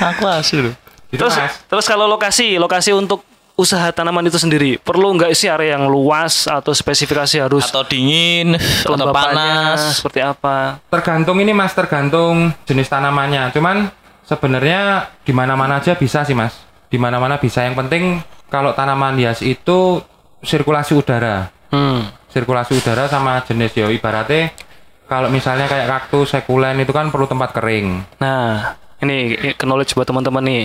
Aku 0.00 0.24
asu 0.28 0.76
Terus 1.12 1.34
terus 1.68 1.84
kalau 1.88 2.08
lokasi, 2.08 2.56
lokasi 2.60 2.92
untuk 2.92 3.24
usaha 3.52 3.88
tanaman 3.90 4.24
itu 4.24 4.36
sendiri 4.36 4.76
perlu 4.76 5.12
nggak 5.12 5.32
sih 5.32 5.46
area 5.46 5.76
yang 5.76 5.86
luas 5.86 6.44
atau 6.44 6.72
spesifikasi 6.72 7.36
harus 7.38 7.68
Atau 7.68 7.84
dingin, 7.84 8.56
atau 8.56 9.12
panas. 9.12 10.00
seperti 10.00 10.20
apa? 10.20 10.80
tergantung 10.88 11.36
ini 11.36 11.52
mas 11.52 11.72
tergantung 11.72 12.50
jenis 12.64 12.88
tanamannya 12.88 13.52
cuman 13.52 13.92
sebenarnya 14.22 14.80
di 15.20 15.30
mana 15.30 15.52
mana 15.52 15.78
aja 15.78 15.92
bisa 15.92 16.22
sih 16.22 16.32
mas 16.32 16.56
di 16.88 16.96
mana 16.96 17.16
mana 17.16 17.36
bisa 17.36 17.62
yang 17.62 17.74
penting 17.74 18.20
kalau 18.48 18.72
tanaman 18.72 19.16
hias 19.16 19.40
itu 19.40 20.00
sirkulasi 20.40 20.92
udara 20.94 21.52
Hmm. 21.68 22.04
sirkulasi 22.28 22.76
udara 22.76 23.08
sama 23.08 23.40
jenis 23.40 23.72
yo 23.72 23.88
ibaratnya 23.88 24.52
kalau 25.04 25.28
misalnya 25.28 25.64
kayak 25.64 25.88
kaktus 25.88 26.28
sekulen 26.30 26.76
itu 26.76 26.88
kan 26.88 27.08
perlu 27.08 27.24
tempat 27.24 27.52
kering 27.52 28.04
Nah, 28.16 28.76
ini 28.98 29.36
knowledge 29.58 29.92
buat 29.92 30.04
teman-teman 30.04 30.40
nih. 30.42 30.64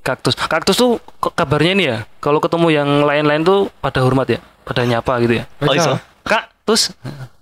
Kaktus. 0.00 0.32
Kaktus 0.34 0.76
tuh 0.76 0.96
kabarnya 1.20 1.72
ini 1.76 1.84
ya. 1.84 1.96
Kalau 2.18 2.40
ketemu 2.40 2.66
yang 2.72 2.88
lain-lain 3.04 3.44
tuh 3.44 3.68
pada 3.78 4.00
hormat 4.00 4.26
ya, 4.26 4.38
pada 4.64 4.82
nyapa 4.84 5.12
gitu 5.20 5.40
ya. 5.40 5.44
Oh 5.60 5.74
iso. 5.76 6.00
Kak, 6.24 6.48
terus 6.64 6.92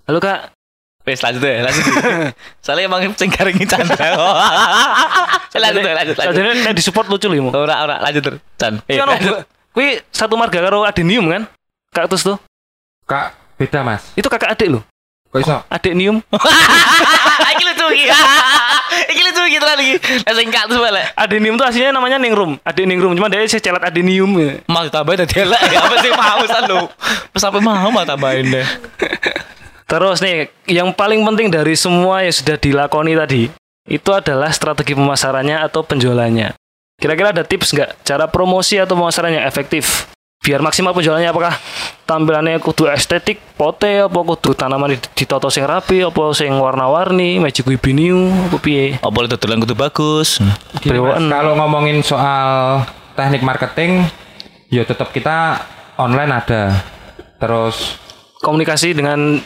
Halo 0.04 0.18
Kak. 0.18 0.50
Wes 1.06 1.24
lanjut 1.24 1.40
deh, 1.40 1.64
lanjut. 1.64 1.84
Soalnya 2.64 2.84
emang 2.84 3.00
sing 3.16 3.32
garingi 3.32 3.64
canda. 3.64 3.96
lanjut 5.64 5.80
deh, 5.80 5.94
lanjut, 5.96 6.14
lanjut. 6.20 6.34
Jadi 6.36 6.76
disupport 6.76 7.08
lucu 7.08 7.32
loh. 7.32 7.48
Ora, 7.56 7.80
ora, 7.80 7.96
lanjut 8.04 8.20
terus. 8.20 8.40
Chan. 8.60 8.76
Eh, 8.84 9.00
Iya, 9.00 9.08
lanjut. 9.08 9.48
Kui 9.72 10.02
satu 10.12 10.36
marga 10.36 10.60
karo 10.60 10.84
adenium 10.84 11.30
kan? 11.32 11.48
Kaktus 11.94 12.26
tuh. 12.26 12.36
kak 13.08 13.32
beda 13.56 13.80
mas 13.80 14.04
Itu 14.12 14.28
kakak 14.28 14.52
adik 14.52 14.68
loh. 14.68 14.84
kok 15.28 15.40
iso 15.40 15.56
Adenium. 15.68 16.20
Iki 17.56 17.64
lucu 17.64 17.86
iki. 17.96 18.06
Iki 19.76 19.84
lucu 19.84 19.96
iki 19.98 20.24
tenan 20.24 20.24
iki. 20.24 20.24
Lah 20.24 20.34
sing 20.34 20.48
terus 20.48 20.80
balik. 20.80 21.06
Adenium 21.12 21.54
tuh 21.60 21.66
aslinya 21.68 21.90
namanya 21.92 22.16
ningrum. 22.16 22.56
Adik 22.64 22.84
ningrum. 22.88 23.12
Cuma 23.12 23.28
dia 23.28 23.44
sih 23.44 23.60
celat 23.60 23.84
adenium. 23.84 24.30
ya. 24.40 24.64
Mau 24.64 24.86
tambahin 24.88 25.26
tadi 25.26 25.44
elek 25.44 25.62
ya 25.68 25.78
apa 25.84 25.96
sih 26.00 26.10
mau 26.12 26.42
san 26.48 26.64
lu. 26.64 26.80
Terus 27.34 27.42
sampai 27.42 27.60
mau 27.60 27.88
mau 27.92 28.04
tambahin 28.08 28.48
deh. 28.48 28.66
Terus 29.88 30.20
nih, 30.20 30.52
yang 30.68 30.92
paling 30.92 31.24
penting 31.24 31.48
dari 31.48 31.72
semua 31.72 32.20
yang 32.20 32.34
sudah 32.36 32.60
dilakoni 32.60 33.16
tadi, 33.16 33.48
itu 33.88 34.10
adalah 34.12 34.52
strategi 34.52 34.92
pemasarannya 34.92 35.64
atau 35.64 35.80
penjualannya. 35.80 36.52
Kira-kira 37.00 37.32
ada 37.32 37.40
tips 37.40 37.72
nggak 37.72 38.04
cara 38.04 38.28
promosi 38.28 38.76
atau 38.76 38.98
pemasaran 39.00 39.32
yang 39.40 39.48
efektif? 39.48 40.04
Biar 40.38 40.62
maksimal 40.62 40.94
penjualannya 40.94 41.28
apakah 41.34 41.50
tampilannya 42.06 42.62
kudu 42.62 42.86
estetik, 42.88 43.42
pote, 43.58 44.06
apa 44.06 44.16
kudu 44.16 44.54
tanaman 44.54 44.94
di- 44.94 45.10
ditoto 45.12 45.50
sing 45.50 45.66
rapi, 45.66 46.06
apa 46.06 46.30
sing 46.30 46.54
warna-warni, 46.56 47.42
magic 47.42 47.66
wibiniu, 47.66 48.30
apa 48.48 48.56
piye? 48.62 48.96
Oh 49.02 49.10
boleh 49.10 49.26
dodolan 49.26 49.58
kudu 49.60 49.74
bagus. 49.74 50.38
Mas, 50.40 50.86
Brewaan. 50.86 51.26
kalau 51.26 51.58
ngomongin 51.58 52.00
soal 52.06 52.80
teknik 53.18 53.42
marketing 53.42 54.06
ya 54.70 54.86
tetap 54.86 55.10
kita 55.10 55.58
online 55.98 56.32
ada 56.32 56.80
terus 57.42 57.98
Komunikasi 58.38 58.94
dengan 58.94 59.42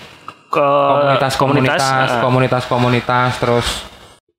ke 0.52 0.68
komunitas-komunitas, 0.92 1.80
ah. 1.80 2.20
komunitas-komunitas, 2.20 3.30
terus 3.40 3.66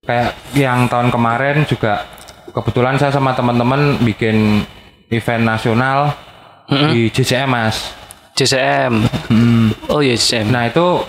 kayak 0.06 0.38
yang 0.54 0.86
tahun 0.86 1.10
kemarin 1.10 1.66
juga 1.66 2.06
kebetulan 2.54 3.02
saya 3.02 3.10
sama 3.10 3.34
teman-teman 3.34 3.98
bikin 4.06 4.62
event 5.10 5.42
nasional 5.42 6.14
di 6.74 7.10
JCM 7.14 7.50
Mas. 7.50 7.78
JCM. 8.34 8.94
Oh 9.94 10.02
iya 10.02 10.18
JCM. 10.18 10.50
Nah 10.50 10.68
itu 10.68 11.06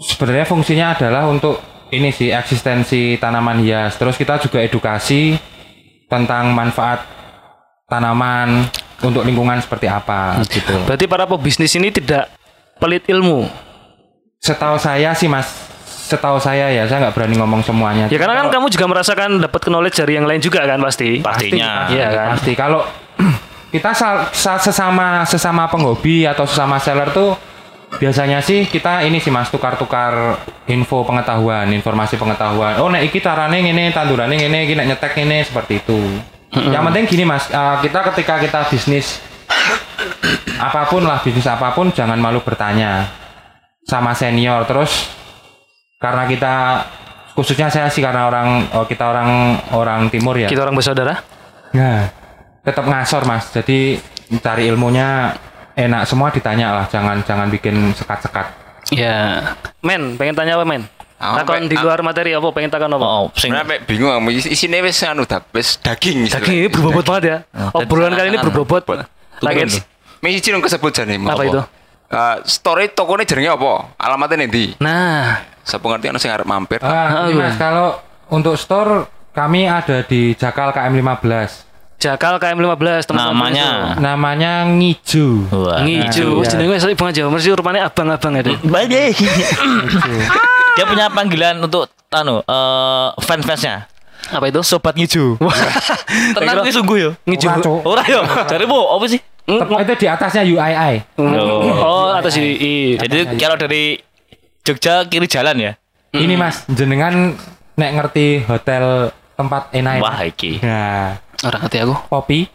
sebenarnya 0.00 0.46
fungsinya 0.48 0.96
adalah 0.96 1.28
untuk 1.28 1.60
ini 1.92 2.10
sih 2.10 2.32
eksistensi 2.32 3.20
tanaman 3.20 3.62
hias. 3.62 3.94
Terus 4.00 4.16
kita 4.16 4.40
juga 4.40 4.64
edukasi 4.64 5.36
tentang 6.08 6.52
manfaat 6.52 7.04
tanaman 7.88 8.64
untuk 9.04 9.22
lingkungan 9.22 9.60
seperti 9.60 9.86
apa 9.86 10.40
gitu. 10.48 10.74
Berarti 10.88 11.04
para 11.04 11.28
pebisnis 11.28 11.74
ini 11.76 11.92
tidak 11.92 12.32
pelit 12.80 13.04
ilmu. 13.06 13.46
Setahu 14.40 14.76
saya 14.76 15.16
sih 15.16 15.28
mas, 15.28 15.48
setahu 15.84 16.36
saya 16.36 16.68
ya 16.68 16.84
saya 16.84 17.08
nggak 17.08 17.14
berani 17.16 17.36
ngomong 17.40 17.64
semuanya. 17.64 18.08
Ya 18.12 18.20
karena 18.20 18.44
kan 18.44 18.52
kamu 18.52 18.68
juga 18.72 18.86
merasakan 18.88 19.40
dapat 19.40 19.60
knowledge 19.68 19.96
dari 20.00 20.20
yang 20.20 20.28
lain 20.28 20.40
juga 20.40 20.64
kan 20.64 20.80
pasti. 20.80 21.20
Pastinya. 21.20 21.88
Iya 21.88 22.08
kan? 22.12 22.28
pasti 22.36 22.52
kalau 22.56 22.84
kita 23.74 23.90
sesama 24.30 25.26
sesama 25.26 25.66
penghobi 25.66 26.22
atau 26.30 26.46
sesama 26.46 26.78
seller 26.78 27.10
tuh 27.10 27.34
biasanya 27.98 28.38
sih 28.38 28.70
kita 28.70 29.02
ini 29.02 29.18
sih 29.18 29.34
mas 29.34 29.50
tukar-tukar 29.50 30.38
info 30.70 31.02
pengetahuan 31.02 31.66
informasi 31.74 32.14
pengetahuan. 32.14 32.78
Oh 32.78 32.86
nek 32.86 33.02
iki 33.10 33.18
carane 33.18 33.58
ngene 33.66 33.90
tandurane 33.90 34.38
ngene 34.38 34.70
iki 34.70 34.78
nek 34.78 34.86
nyetek 34.94 35.18
ngene 35.18 35.42
seperti 35.42 35.82
itu. 35.82 35.98
Yang 36.54 36.82
penting 36.86 37.04
gini 37.10 37.24
mas 37.26 37.50
eh, 37.50 37.76
kita 37.82 38.14
ketika 38.14 38.38
kita 38.38 38.60
bisnis 38.70 39.18
apa 40.54 40.86
pun 40.86 41.02
lah 41.02 41.18
bisnis 41.18 41.50
apa 41.50 41.74
pun 41.74 41.90
jangan 41.90 42.22
malu 42.22 42.46
bertanya 42.46 43.10
sama 43.82 44.14
senior. 44.14 44.70
Terus 44.70 45.10
karena 45.98 46.30
kita 46.30 46.54
khususnya 47.34 47.74
saya 47.74 47.90
sih 47.90 47.98
karena 47.98 48.30
orang 48.30 48.70
oh, 48.70 48.86
kita 48.86 49.02
orang 49.02 49.58
orang 49.74 50.00
timur 50.14 50.38
ya. 50.38 50.46
Kita 50.46 50.62
orang 50.62 50.78
bersaudara. 50.78 51.26
Nah, 51.74 52.23
tetap 52.64 52.84
ngasor 52.84 53.22
mas. 53.24 53.48
Jadi 53.50 54.00
cari 54.40 54.66
ilmunya 54.66 55.36
enak 55.74 56.02
semua 56.04 56.28
ditanya 56.28 56.72
lah. 56.72 56.84
Jangan 56.88 57.22
jangan 57.22 57.48
bikin 57.48 57.92
sekat-sekat. 57.92 58.46
Ya. 58.90 59.40
Men, 59.80 60.16
pengen 60.16 60.34
tanya 60.34 60.56
apa 60.56 60.64
men? 60.64 60.84
Ah, 61.14 61.40
Takon 61.40 61.70
di 61.70 61.76
luar 61.78 62.02
materi 62.02 62.34
apa? 62.34 62.44
Pengen 62.50 62.68
takon 62.68 62.90
apa? 62.90 63.06
Oh, 63.06 63.26
sing 63.32 63.48
Sebenarnya 63.48 63.80
Pak, 63.80 63.88
bingung 63.88 64.10
aku 64.10 64.28
is- 64.30 64.50
isinya 64.50 64.82
wis 64.82 64.98
anu 65.00 65.24
dak 65.24 65.48
wis 65.52 65.78
daging. 65.78 66.28
Daging 66.28 66.56
ini 66.58 66.68
berbobot 66.68 67.06
banget 67.06 67.24
ya. 67.24 67.36
Obrolan 67.72 68.12
kali 68.12 68.28
ini 68.28 68.38
berbobot. 68.38 68.84
Lagi 69.40 69.80
Misi 70.20 70.40
cilung 70.40 70.64
kesebut 70.64 70.88
jane. 70.90 71.16
apa 71.16 71.42
itu? 71.44 71.60
Eh, 72.08 72.36
story 72.44 72.92
tokonya 72.92 73.24
jenenge 73.24 73.50
apa? 73.50 73.92
Alamatnya 73.96 74.44
nanti. 74.44 74.76
Nah, 74.78 75.40
Saya 75.64 75.80
pengerti 75.80 76.12
ono 76.12 76.20
sing 76.20 76.28
arep 76.28 76.44
mampir. 76.44 76.76
Ah, 76.80 77.24
ini 77.24 77.40
iya. 77.40 77.48
mas 77.48 77.56
kalau 77.56 77.96
untuk 78.28 78.52
store 78.54 79.08
kami 79.32 79.64
ada 79.64 80.04
di 80.04 80.36
Jakal 80.36 80.76
KM 80.76 80.92
15. 80.92 81.64
Jakal 82.04 82.36
KM 82.36 82.60
15 82.60 83.08
teman-teman. 83.08 83.32
namanya. 83.32 83.68
Namanya 83.96 84.52
Ngiju. 84.68 85.48
Wah. 85.48 85.80
Nah, 85.80 86.12
Wis 86.36 86.52
jenenge 86.52 86.76
wis 86.76 86.84
Bang 86.92 87.16
Jawa 87.16 87.32
mesti 87.32 87.48
rupanya 87.48 87.88
abang-abang 87.88 88.44
ada. 88.44 88.52
Baik. 88.60 89.16
Dia 90.74 90.84
punya 90.84 91.08
panggilan 91.08 91.64
untuk 91.64 91.88
anu 92.12 92.44
eh 92.44 93.08
fans-fansnya. 93.24 93.88
Apa 94.28 94.48
itu? 94.48 94.60
Sobat 94.60 94.96
Ngiju. 94.96 95.40
Tenang 96.36 96.60
kuwi 96.60 96.72
sungguh 96.72 96.96
yo. 97.00 97.10
Ora, 97.24 97.56
Cuk. 97.60 97.80
Ora 97.84 98.02
yo. 98.04 98.20
Carimu 98.44 98.78
apa 98.92 99.04
sih? 99.08 99.20
Itu 99.44 99.92
di 99.96 100.06
atasnya 100.08 100.44
UII. 100.44 101.20
Oh, 101.80 102.12
atas 102.12 102.36
UI. 102.36 102.96
Jadi 102.96 103.36
kalau 103.36 103.56
dari 103.56 103.96
Jogja 104.60 105.04
kiri 105.04 105.28
jalan 105.28 105.56
ya. 105.56 105.72
Ini 106.14 106.36
mas, 106.36 106.64
jenengan 106.70 107.34
nek 107.76 107.90
ngerti 107.96 108.46
hotel 108.46 109.10
tempat 109.34 109.68
enak. 109.74 109.98
Wah, 110.00 110.22
iki. 110.22 110.62
Nah, 110.62 111.18
Orang 111.44 111.60
hati 111.60 111.76
aku. 111.78 111.94
Popi, 112.08 112.48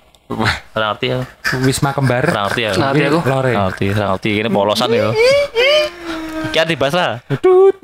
Ora 0.74 0.94
ngerti 0.94 1.06
ya. 1.10 1.20
Wisma 1.62 1.90
Kembar, 1.90 2.22
Ora 2.24 2.42
ngerti 2.46 2.62
ya. 2.62 2.72
Ora 2.72 2.86
ngerti 2.90 3.04
aku. 3.04 3.20
Lore. 3.26 3.52
Ora 3.52 3.64
ngerti, 3.68 3.86
ora 3.90 4.06
ngerti. 4.14 4.32
Ini 4.36 4.50
polosan 4.50 4.90
ya. 4.90 5.10
Kian 6.50 6.66
di 6.66 6.76
bahasa. 6.78 7.22
Tut. 7.42 7.78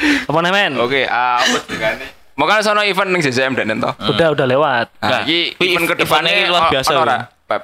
Apa 0.00 0.38
nih 0.40 0.52
men? 0.52 0.72
Oke, 0.78 1.04
ah, 1.04 1.42
apa 1.42 1.58
dengan 1.66 1.94
Mau 2.38 2.48
kan 2.48 2.64
sono 2.64 2.80
event 2.80 3.12
ning 3.12 3.20
JJM 3.20 3.52
dan 3.52 3.68
ento. 3.68 3.90
Udah 4.00 4.32
udah 4.32 4.46
lewat. 4.48 4.86
Nah, 4.96 5.28
iki 5.28 5.60
kuwi 5.60 5.76
event 5.76 5.92
ke 5.92 5.94
depannya 6.00 6.32
ini 6.32 6.48
luar 6.48 6.72
biasa, 6.72 6.88
ono 6.90 7.00
ora? 7.04 7.12
ya. 7.12 7.20
Pep? 7.44 7.62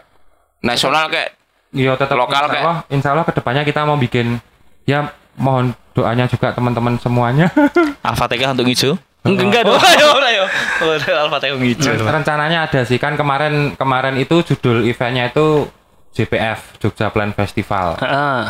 Nasional 0.60 1.08
kayak 1.08 1.30
Iya 1.72 1.92
tetap 1.96 2.16
Lokal 2.16 2.44
insya 2.44 2.52
kayak- 2.52 2.84
insya 2.88 3.08
Allah 3.12 3.24
ke 3.24 3.32
depannya 3.32 3.62
kita 3.64 3.84
mau 3.84 3.96
bikin 3.96 4.36
ya 4.84 5.12
mohon 5.36 5.72
doanya 5.96 6.28
juga 6.28 6.52
teman-teman 6.52 7.00
semuanya. 7.00 7.48
Al-Fatihah 8.08 8.52
untuk 8.52 8.68
Ngiju. 8.68 8.90
Enggak 9.26 9.46
enggak 9.48 9.62
dong. 9.66 9.80
Ora 9.80 9.90
yo, 9.96 10.08
ora 10.12 10.30
yo. 10.30 10.44
Ora 10.84 11.12
Al-Fatihah 11.28 11.56
Ngiju. 11.56 11.90
Rencananya 12.04 12.58
ada 12.68 12.80
sih 12.84 13.00
kan 13.00 13.16
kemarin 13.16 13.76
kemarin 13.76 14.20
itu 14.20 14.44
judul 14.44 14.84
eventnya 14.84 15.32
itu 15.32 15.68
JPF 16.16 16.80
Jogja 16.80 17.12
Plan 17.12 17.32
Festival. 17.36 18.00
Heeh. 18.00 18.40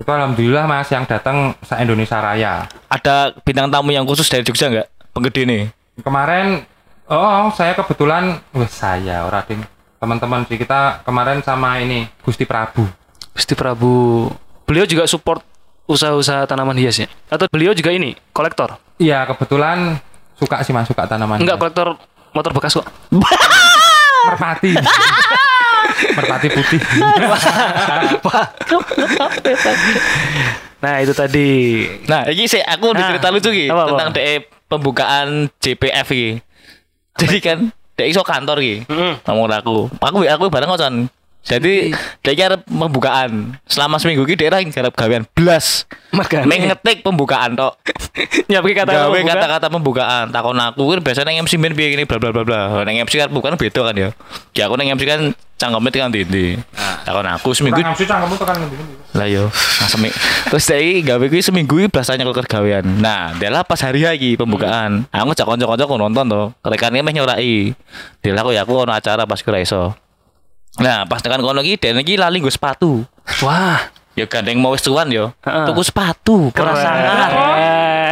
Itu 0.00 0.10
alhamdulillah 0.10 0.66
mas 0.66 0.90
yang 0.90 1.06
datang 1.06 1.54
se 1.62 1.76
Indonesia 1.78 2.18
Raya. 2.18 2.66
Ada 2.90 3.36
bintang 3.44 3.70
tamu 3.70 3.92
yang 3.92 4.08
khusus 4.08 4.26
dari 4.26 4.42
Jogja 4.42 4.72
enggak? 4.72 4.88
Penggede 5.12 5.44
nih. 5.46 5.62
Kemarin 6.02 6.64
oh 7.06 7.52
saya 7.52 7.76
kebetulan 7.76 8.40
wah 8.56 8.70
saya 8.70 9.28
ora 9.28 9.44
ding 9.44 9.60
teman-teman 10.00 10.44
sih 10.48 10.60
kita 10.60 11.04
kemarin 11.04 11.40
sama 11.40 11.80
ini 11.80 12.08
Gusti 12.24 12.44
Prabu. 12.48 12.84
Gusti 13.32 13.56
Prabu. 13.56 14.28
Beliau 14.64 14.88
juga 14.88 15.04
support 15.04 15.53
usaha-usaha 15.84 16.48
tanaman 16.48 16.76
hias 16.80 17.04
ya? 17.04 17.08
Atau 17.28 17.48
beliau 17.52 17.76
juga 17.76 17.92
ini 17.92 18.16
kolektor? 18.32 18.76
Iya 18.96 19.26
kebetulan 19.28 20.00
suka 20.38 20.62
sih 20.64 20.72
mas 20.74 20.88
suka 20.88 21.04
tanaman 21.06 21.40
Enggak 21.42 21.58
kolektor 21.60 21.98
motor 22.34 22.52
bekas 22.56 22.74
kok. 22.78 22.86
merpati 24.28 24.72
merpati 26.16 26.48
putih 26.48 26.80
Nah, 30.84 31.00
itu 31.00 31.16
tadi. 31.16 31.80
Nah, 32.12 32.28
ini 32.28 32.44
sih 32.44 32.60
aku 32.60 32.92
Nah, 32.92 33.00
nah, 33.00 33.08
cerita 33.16 33.32
lucu 33.32 33.48
ki 33.56 33.72
apa, 33.72 33.88
apa? 33.88 33.88
tentang 33.88 34.10
DE 34.12 34.34
pembukaan 34.68 35.28
JPF 35.56 36.12
ki. 36.12 36.28
Jadi 37.16 37.36
kan 37.40 37.58
DE 37.96 38.04
iso 38.12 38.20
kantor 38.20 38.60
ki. 38.60 38.84
Mm. 38.92 39.24
Ngomong 39.24 39.48
aku. 39.48 39.88
Aku 39.96 40.28
aku 40.28 40.44
bareng 40.52 40.68
kocan. 40.68 41.08
Jadi 41.44 41.92
dia 42.24 42.44
arep 42.48 42.64
pembukaan. 42.64 43.60
Selama 43.68 44.00
seminggu 44.00 44.24
ki 44.24 44.40
daerah 44.40 44.64
garap 44.64 44.96
gawean 44.96 45.28
blas. 45.36 45.84
Makanya. 46.16 46.48
Meng 46.48 46.72
ngetik 46.72 47.04
pembukaan 47.04 47.52
tok. 47.52 47.76
Nyapki 48.50 48.72
kata 48.72 48.90
Gawe 48.90 49.18
kata-kata 49.20 49.66
pembukaan. 49.68 50.32
Takon 50.32 50.56
aku 50.56 50.96
kan 50.96 51.00
biasanya 51.04 51.36
nang 51.36 51.44
MC 51.44 51.60
ben 51.60 51.76
piye 51.76 51.92
gini 51.92 52.08
bla 52.08 52.16
bla 52.16 52.32
bla 52.32 52.42
bla. 52.48 52.60
Nang 52.88 52.96
MC 52.96 53.20
kan 53.20 53.28
bukan 53.28 53.60
beda 53.60 53.80
kan 53.92 53.94
ya. 53.94 54.08
Ya 54.56 54.72
aku 54.72 54.80
nang 54.80 54.88
MC 54.88 55.04
kan 55.04 55.20
cangkeme 55.60 55.88
tekan 55.92 56.08
ndi. 56.08 56.56
Takon 57.04 57.28
aku 57.28 57.52
seminggu 57.52 57.76
Kurang 57.76 57.92
nafsu 57.92 58.04
cangkemmu 58.08 58.36
tekan 58.40 58.56
ngendi 58.64 58.76
lah 59.14 59.30
yo 59.30 59.46
ngasemi 59.78 60.10
terus 60.50 60.66
saya 60.66 60.98
gawe 61.06 61.22
kuwi 61.30 61.38
seminggu 61.38 61.78
iki 61.78 61.86
biasanya 61.86 62.26
kalau 62.26 62.34
kergawean 62.34 62.82
nah 62.98 63.30
dia 63.38 63.62
pas 63.62 63.78
hari 63.78 64.02
lagi 64.02 64.34
pembukaan 64.34 65.06
aku 65.14 65.30
ngajak 65.30 65.46
kanca-kanca 65.46 65.86
aku 65.86 65.94
nonton 65.94 66.26
to 66.26 66.42
rekannya 66.66 67.06
meh 67.06 67.14
nyorai 67.14 67.78
dia 68.18 68.34
aku 68.34 68.50
ya 68.50 68.66
aku 68.66 68.74
ono 68.74 68.90
acara 68.90 69.22
pas 69.22 69.38
kira 69.38 69.62
iso 69.62 69.94
nah 70.76 71.04
pas 71.04 71.18
tekan 71.18 71.38
kono 71.38 71.60
iki 71.60 71.76
den 71.76 71.98
iki 71.98 72.14
lali 72.14 72.38
nggo 72.38 72.50
sepatu 72.50 73.06
Wah, 73.40 73.78
ya 74.12 74.26
gandeng 74.26 74.58
mau 74.58 74.74
wis 74.74 74.82
tuan 74.82 75.06
yo 75.08 75.30
Heeh. 75.40 75.64
tuku 75.64 75.82
sepatu 75.82 76.50
ora 76.50 76.74
sangar 76.74 77.30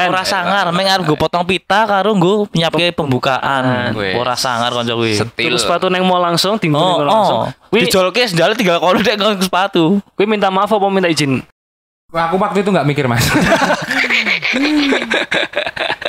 ora 0.02 0.22
sangar 0.22 0.66
meng 0.70 0.86
arep 0.86 1.02
nggo 1.04 1.16
potong 1.16 1.42
pita 1.42 1.84
karo 1.84 2.10
nggo 2.12 2.46
nyiapke 2.50 2.90
pembukaan 2.92 3.92
Wes. 3.92 4.14
ora 4.14 4.34
sangar 4.34 4.70
kanca 4.70 4.94
kuwi 4.94 5.18
tuku 5.18 5.58
sepatu 5.58 5.86
neng 5.86 6.02
mau 6.02 6.16
langsung, 6.16 6.54
tinggal 6.56 6.80
Oh, 6.80 7.02
langsung. 7.02 7.40
oh. 7.44 7.48
Kuwi 7.68 7.86
Dijolke 7.86 8.22
sendal 8.24 8.54
tinggal 8.54 8.78
kono 8.78 8.98
dek 9.00 9.14
nggo 9.16 9.38
sepatu. 9.38 9.98
kuwi 10.14 10.26
minta 10.26 10.46
maaf 10.48 10.70
apa 10.70 10.86
minta 10.86 11.06
izin? 11.06 11.42
aku 12.08 12.36
waktu 12.36 12.60
itu 12.60 12.68
nggak 12.68 12.84
mikir 12.84 13.08
mas 13.08 13.24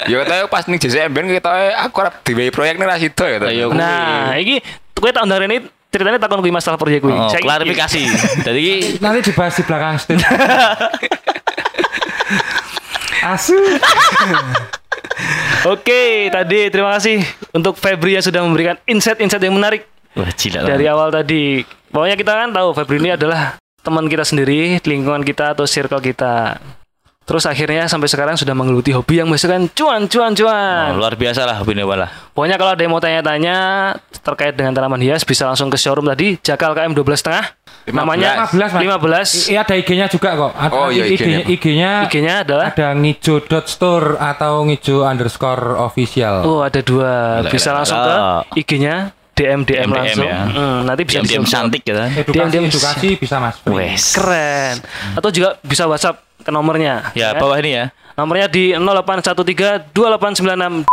Ya 0.04 0.20
kata 0.20 0.52
pas 0.52 0.68
ning 0.68 0.76
JCM 0.76 1.10
ben 1.10 1.32
kita 1.32 1.48
aku 1.80 2.04
arep 2.04 2.14
diwehi 2.24 2.52
proyek 2.52 2.76
ning 2.76 2.86
ra 2.86 3.00
sido 3.00 3.24
ya. 3.24 3.40
Kuwi. 3.40 3.72
Nah, 3.72 4.36
iki 4.36 4.60
kowe 4.94 5.08
tahun 5.10 5.32
hari 5.32 5.46
ini 5.48 5.58
ceritanya 5.94 6.18
takon 6.18 6.42
kuwi 6.42 6.50
masalah 6.50 6.82
proyek 6.82 7.06
kuwi. 7.06 7.14
Oh, 7.14 7.30
klarifikasi. 7.30 8.02
Jadi 8.50 8.98
nanti 8.98 9.30
dibahas 9.30 9.54
di 9.54 9.64
belakang 9.64 10.02
stage 10.02 10.26
asu 13.24 13.56
Oke, 15.64 16.28
tadi 16.28 16.68
terima 16.68 16.92
kasih 17.00 17.24
untuk 17.56 17.80
Febri 17.80 18.20
yang 18.20 18.26
sudah 18.26 18.44
memberikan 18.44 18.76
insight-insight 18.84 19.40
yang 19.40 19.56
menarik 19.56 19.88
Wah, 20.12 20.28
gila. 20.36 20.68
dari 20.68 20.86
awal 20.92 21.08
tadi. 21.08 21.64
Pokoknya 21.88 22.20
kita 22.20 22.34
kan 22.36 22.50
tahu 22.52 22.76
Febri 22.76 23.00
ini 23.00 23.16
adalah 23.16 23.56
teman 23.80 24.12
kita 24.12 24.28
sendiri, 24.28 24.84
lingkungan 24.84 25.24
kita 25.24 25.56
atau 25.56 25.64
circle 25.64 26.04
kita. 26.04 26.60
Terus 27.24 27.44
akhirnya 27.44 27.88
sampai 27.88 28.06
sekarang 28.06 28.36
sudah 28.36 28.52
menggeluti 28.52 28.92
hobi 28.92 29.18
yang 29.18 29.28
menghasilkan 29.28 29.72
cuan, 29.72 30.06
cuan, 30.06 30.32
Oh, 30.34 30.38
cuan. 30.38 30.92
luar 30.94 31.16
biasa 31.16 31.44
lah 31.44 31.58
Bini 31.62 31.80
Wala. 31.82 32.12
Pokoknya 32.30 32.56
kalau 32.56 32.72
ada 32.72 32.82
yang 32.82 32.92
mau 32.92 33.00
tanya-tanya 33.00 33.56
terkait 34.20 34.52
dengan 34.52 34.72
tanaman 34.72 35.00
hias 35.00 35.24
bisa 35.24 35.46
langsung 35.46 35.68
ke 35.68 35.76
showroom 35.76 36.04
tadi 36.06 36.36
Jakal 36.38 36.74
KM 36.74 36.92
12 36.92 37.16
setengah. 37.16 37.46
15. 37.84 37.96
Namanya 37.96 38.30
15, 38.48 38.72
Mas. 38.72 38.82
15. 39.40 39.52
Iya 39.52 39.60
ada 39.62 39.74
IG-nya 39.74 40.08
juga 40.08 40.30
kok. 40.34 40.52
Ada 40.54 40.72
Oh, 40.74 40.88
iya, 40.88 41.04
IG-nya. 41.06 41.40
IG-nya. 41.46 41.92
IG-nya 42.04 42.34
adalah 42.42 42.68
ada 42.70 42.88
ngijo.store 42.94 44.08
atau 44.18 44.64
ngijo 44.64 45.04
underscore 45.04 45.80
official. 45.80 46.36
Oh, 46.44 46.60
ada 46.60 46.80
dua. 46.80 47.44
Bisa 47.46 47.72
langsung 47.72 47.98
ke. 47.98 48.16
IG-nya 48.58 49.12
DM 49.34 49.66
DM, 49.66 49.66
DM, 49.66 49.90
langsung. 49.90 50.28
ya. 50.28 50.46
Hmm, 50.46 50.80
nanti 50.86 51.02
bisa 51.04 51.20
Diam-diam 51.20 51.42
disusun. 51.42 51.56
cantik 51.66 51.82
ya. 51.84 52.06
Edukasi, 52.06 52.32
diam-diam. 52.32 52.64
edukasi 52.68 53.08
bisa 53.18 53.36
mas. 53.38 53.56
Wes. 53.66 54.04
Keren. 54.14 54.76
Atau 55.16 55.30
juga 55.30 55.58
bisa 55.60 55.84
WhatsApp 55.84 56.22
ke 56.44 56.52
nomornya. 56.52 57.16
Ya, 57.16 57.34
bawah 57.34 57.58
ini 57.58 57.72
ya. 57.74 57.86
Nomornya 58.14 58.46
di 58.46 58.76
0813 58.78 59.90
2896 59.96 60.86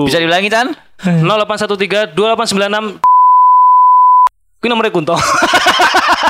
Bisa 0.00 0.16
diulangi, 0.16 0.48
Chan? 0.48 0.72
0813 1.02 2.16
2896 2.16 3.02
Ini 4.60 4.68
nomornya 4.68 4.92
Kunto. 4.92 5.16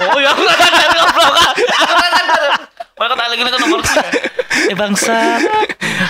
Oh, 0.00 0.16
ya 0.16 0.32
aku 0.32 0.40
kan 0.48 0.56
dari 0.72 0.96
ngobrol 0.96 1.28
kan. 1.28 1.52
Aku 1.52 1.92
kan 1.92 2.12
dari. 2.24 2.48
Mereka 2.96 3.14
tak 3.16 3.26
lagi 3.28 3.40
itu 3.44 3.58
nomor 3.60 3.80
Eh 4.72 4.76
bangsa. 4.76 5.12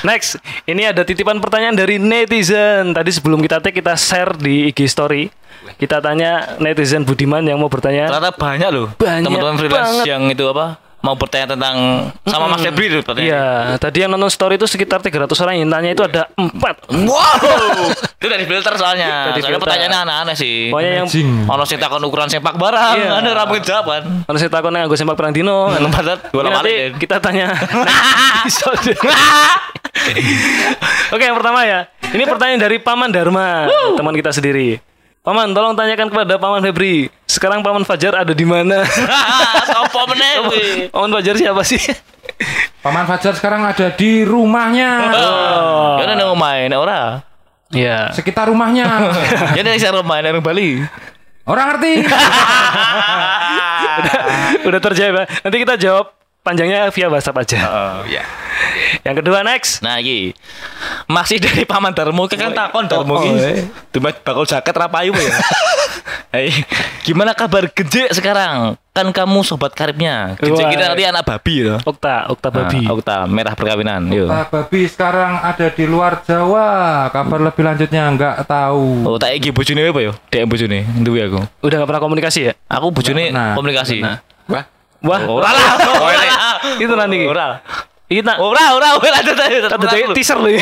Next, 0.06 0.38
ini 0.62 0.86
ada 0.86 1.02
titipan 1.02 1.42
pertanyaan 1.42 1.74
dari 1.74 1.98
netizen. 1.98 2.94
Tadi 2.94 3.10
sebelum 3.10 3.42
kita 3.42 3.58
take 3.58 3.82
kita 3.82 3.98
share 3.98 4.38
di 4.38 4.70
IG 4.70 4.86
story. 4.86 5.26
Kita 5.74 5.98
tanya 5.98 6.54
netizen 6.58 7.02
Budiman 7.02 7.42
yang 7.42 7.58
mau 7.58 7.66
bertanya. 7.66 8.14
Ternyata 8.14 8.30
banyak 8.30 8.68
loh. 8.70 8.86
Banyak 8.94 9.26
Teman-teman 9.26 9.56
freelance 9.58 9.82
banget. 9.90 10.04
yang 10.06 10.22
itu 10.30 10.44
apa? 10.46 10.78
Mau 11.00 11.16
bertanya 11.16 11.56
tentang 11.56 11.76
sama 12.22 12.44
Mas 12.46 12.60
Febri 12.60 12.86
itu 12.86 13.00
pertanyaan. 13.00 13.24
Iya, 13.24 13.46
tadi 13.80 14.04
yang 14.04 14.12
nonton 14.12 14.28
story 14.28 14.54
itu 14.54 14.68
sekitar 14.68 15.00
300 15.00 15.32
orang 15.40 15.54
yang 15.56 15.68
tanya 15.68 15.90
itu 15.90 16.02
ada 16.04 16.28
4. 16.36 16.52
Wow. 16.92 17.88
itu 18.20 18.28
dari 18.28 18.44
filter 18.44 18.76
soalnya. 18.76 19.32
Dari 19.32 19.40
Soalnya 19.40 19.56
filter. 19.56 19.64
pertanyaannya 19.64 19.98
aneh-aneh 20.04 20.36
sih. 20.36 20.68
Pokoknya 20.68 20.92
yang. 21.00 21.08
Ono 21.48 21.64
sing 21.64 21.80
takon 21.80 22.04
ukuran 22.04 22.28
sepak 22.28 22.52
barang, 22.54 22.96
Iya. 22.96 23.16
ada 23.16 23.30
ra 23.32 23.42
mungkin 23.44 23.64
jawab 23.64 23.84
kan. 23.88 24.02
Kalau 24.22 24.36
saya 24.36 24.50
takut 24.52 24.68
yang 24.70 24.86
gue 24.86 24.98
sempak 24.98 25.16
perang 25.16 25.32
dino 25.32 25.72
lama 25.72 25.88
nanti 25.88 26.52
kali, 26.52 26.74
Den. 26.76 26.92
kita 27.00 27.16
tanya. 27.16 27.48
Oke 31.10 31.22
yang 31.22 31.36
pertama 31.36 31.66
ya 31.66 31.90
Ini 32.00 32.22
pertanyaan 32.24 32.60
dari 32.60 32.78
Paman 32.78 33.10
Dharma 33.10 33.66
Teman 33.94 34.14
kita 34.14 34.30
sendiri 34.30 34.78
Paman 35.20 35.52
tolong 35.52 35.76
tanyakan 35.76 36.08
kepada 36.08 36.40
Paman 36.40 36.64
Febri 36.64 37.12
Sekarang 37.28 37.60
Paman 37.60 37.84
Fajar 37.84 38.24
ada 38.24 38.32
di 38.32 38.48
mana 38.48 38.88
Sopo 39.68 40.08
meneh 40.08 40.32
kuwi. 40.48 40.64
Paman 40.88 41.12
Fajar 41.20 41.36
siapa 41.36 41.60
sih 41.60 41.76
Paman 42.80 43.04
Fajar 43.04 43.36
sekarang 43.36 43.68
ada 43.68 43.92
di 43.92 44.24
rumahnya. 44.24 45.12
Ya 46.00 46.04
nek 46.08 46.24
omahe 46.32 46.72
nek 46.72 46.80
ora. 46.80 47.20
Iya 47.68 48.16
Sekitar 48.16 48.48
rumahnya. 48.48 49.12
Ya 49.56 49.60
nek 49.60 49.76
sing 49.76 49.92
omahe 49.92 50.24
nek 50.24 50.40
Bali. 50.40 50.80
Orang 51.44 51.76
ngerti. 51.76 52.00
Udah 54.68 54.80
terjawab 54.80 55.14
ya. 55.20 55.24
Nanti 55.44 55.56
kita 55.60 55.76
jawab 55.76 56.16
panjangnya 56.40 56.88
via 56.88 57.06
WhatsApp 57.06 57.40
aja 57.40 57.58
Iya. 58.10 58.24
Yang 59.02 59.24
kedua 59.24 59.40
next 59.40 59.80
Nah 59.80 59.98
iki 59.98 60.32
masih 61.06 61.36
dari 61.36 61.64
paman 61.64 61.90
Darmo 61.90 62.24
kan 62.26 62.50
takon 62.50 62.86
Darmo 62.86 63.14
oh, 63.14 63.20
iki. 63.20 63.30
eh. 63.36 63.64
Demet 63.90 64.20
bakal 64.20 64.44
jaket 64.44 64.72
ra 64.72 64.86
payu 64.86 65.10
ya. 65.12 65.32
Hei, 66.30 66.62
gimana 67.02 67.34
kabar 67.34 67.66
Gejek 67.66 68.14
sekarang? 68.14 68.78
Kan 68.90 69.10
kamu 69.10 69.42
sobat 69.42 69.74
karibnya. 69.74 70.38
Gejek 70.38 70.62
Wah. 70.62 70.70
kita 70.70 70.84
nanti 70.86 71.02
anak 71.02 71.26
babi 71.26 71.54
ya. 71.60 71.82
Okta 71.82 72.30
Okta 72.30 72.48
Babi 72.48 72.86
Nah, 72.86 72.94
Okta 72.94 73.16
merah 73.26 73.54
perkawinan. 73.54 74.06
Yuk. 74.06 74.30
Pak 74.30 74.46
Babi 74.48 74.86
sekarang 74.86 75.42
ada 75.42 75.66
di 75.68 75.84
luar 75.84 76.22
Jawa. 76.22 76.68
Kabar 77.10 77.38
lebih 77.42 77.62
lanjutnya 77.64 78.06
nggak 78.08 78.46
tahu. 78.46 79.02
Oh, 79.04 79.18
tak 79.18 79.34
iki 79.34 79.50
bojone 79.50 79.82
apa 79.84 80.00
ya? 80.00 80.12
DM 80.28 80.46
bojone, 80.46 80.78
duwe 81.02 81.20
aku. 81.24 81.40
Udah 81.60 81.76
gak 81.76 81.88
pernah 81.88 82.02
komunikasi 82.02 82.40
ya 82.44 82.52
Aku 82.68 82.90
bojone 82.90 83.30
pernah. 83.30 83.54
komunikasi. 83.54 83.98
Wah. 84.00 84.22
Wah 85.00 85.20
Ora 85.24 85.48
lah. 85.48 85.66
Oh, 85.80 86.10
ini. 86.12 86.28
Itu 86.84 86.94
nanti 86.96 87.18
Ora. 87.24 87.60
Kita 88.10 88.42
Ora, 88.42 88.74
ora, 88.74 88.98
ora. 88.98 89.22
Ada 89.22 90.10
teaser 90.10 90.34
loh 90.34 90.50
ya. 90.50 90.58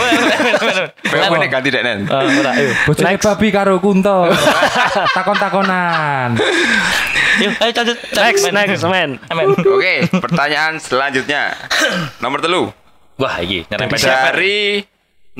Kayak 1.01 1.33
ini 1.33 1.48
ganti 1.48 1.68
dek 1.72 1.81
nen. 1.81 2.05
Ah, 2.05 2.29
ora, 2.29 2.53
ayo. 2.53 2.77
Bojone 2.92 3.16
babi 3.16 3.48
karo 3.48 3.81
kunto. 3.81 4.29
Takon-takonan. 5.16 6.37
Yuk, 7.40 7.53
ayo 7.57 7.70
lanjut. 7.72 7.98
Next 8.05 8.44
next 8.53 8.85
Amen. 8.85 9.16
Oke, 9.64 10.12
pertanyaan 10.20 10.77
selanjutnya. 10.77 11.57
Nomor 12.20 12.44
telu. 12.44 12.68
Wah, 13.16 13.40
iki 13.40 13.64
nyerempet 13.64 13.96
Dari 13.96 14.85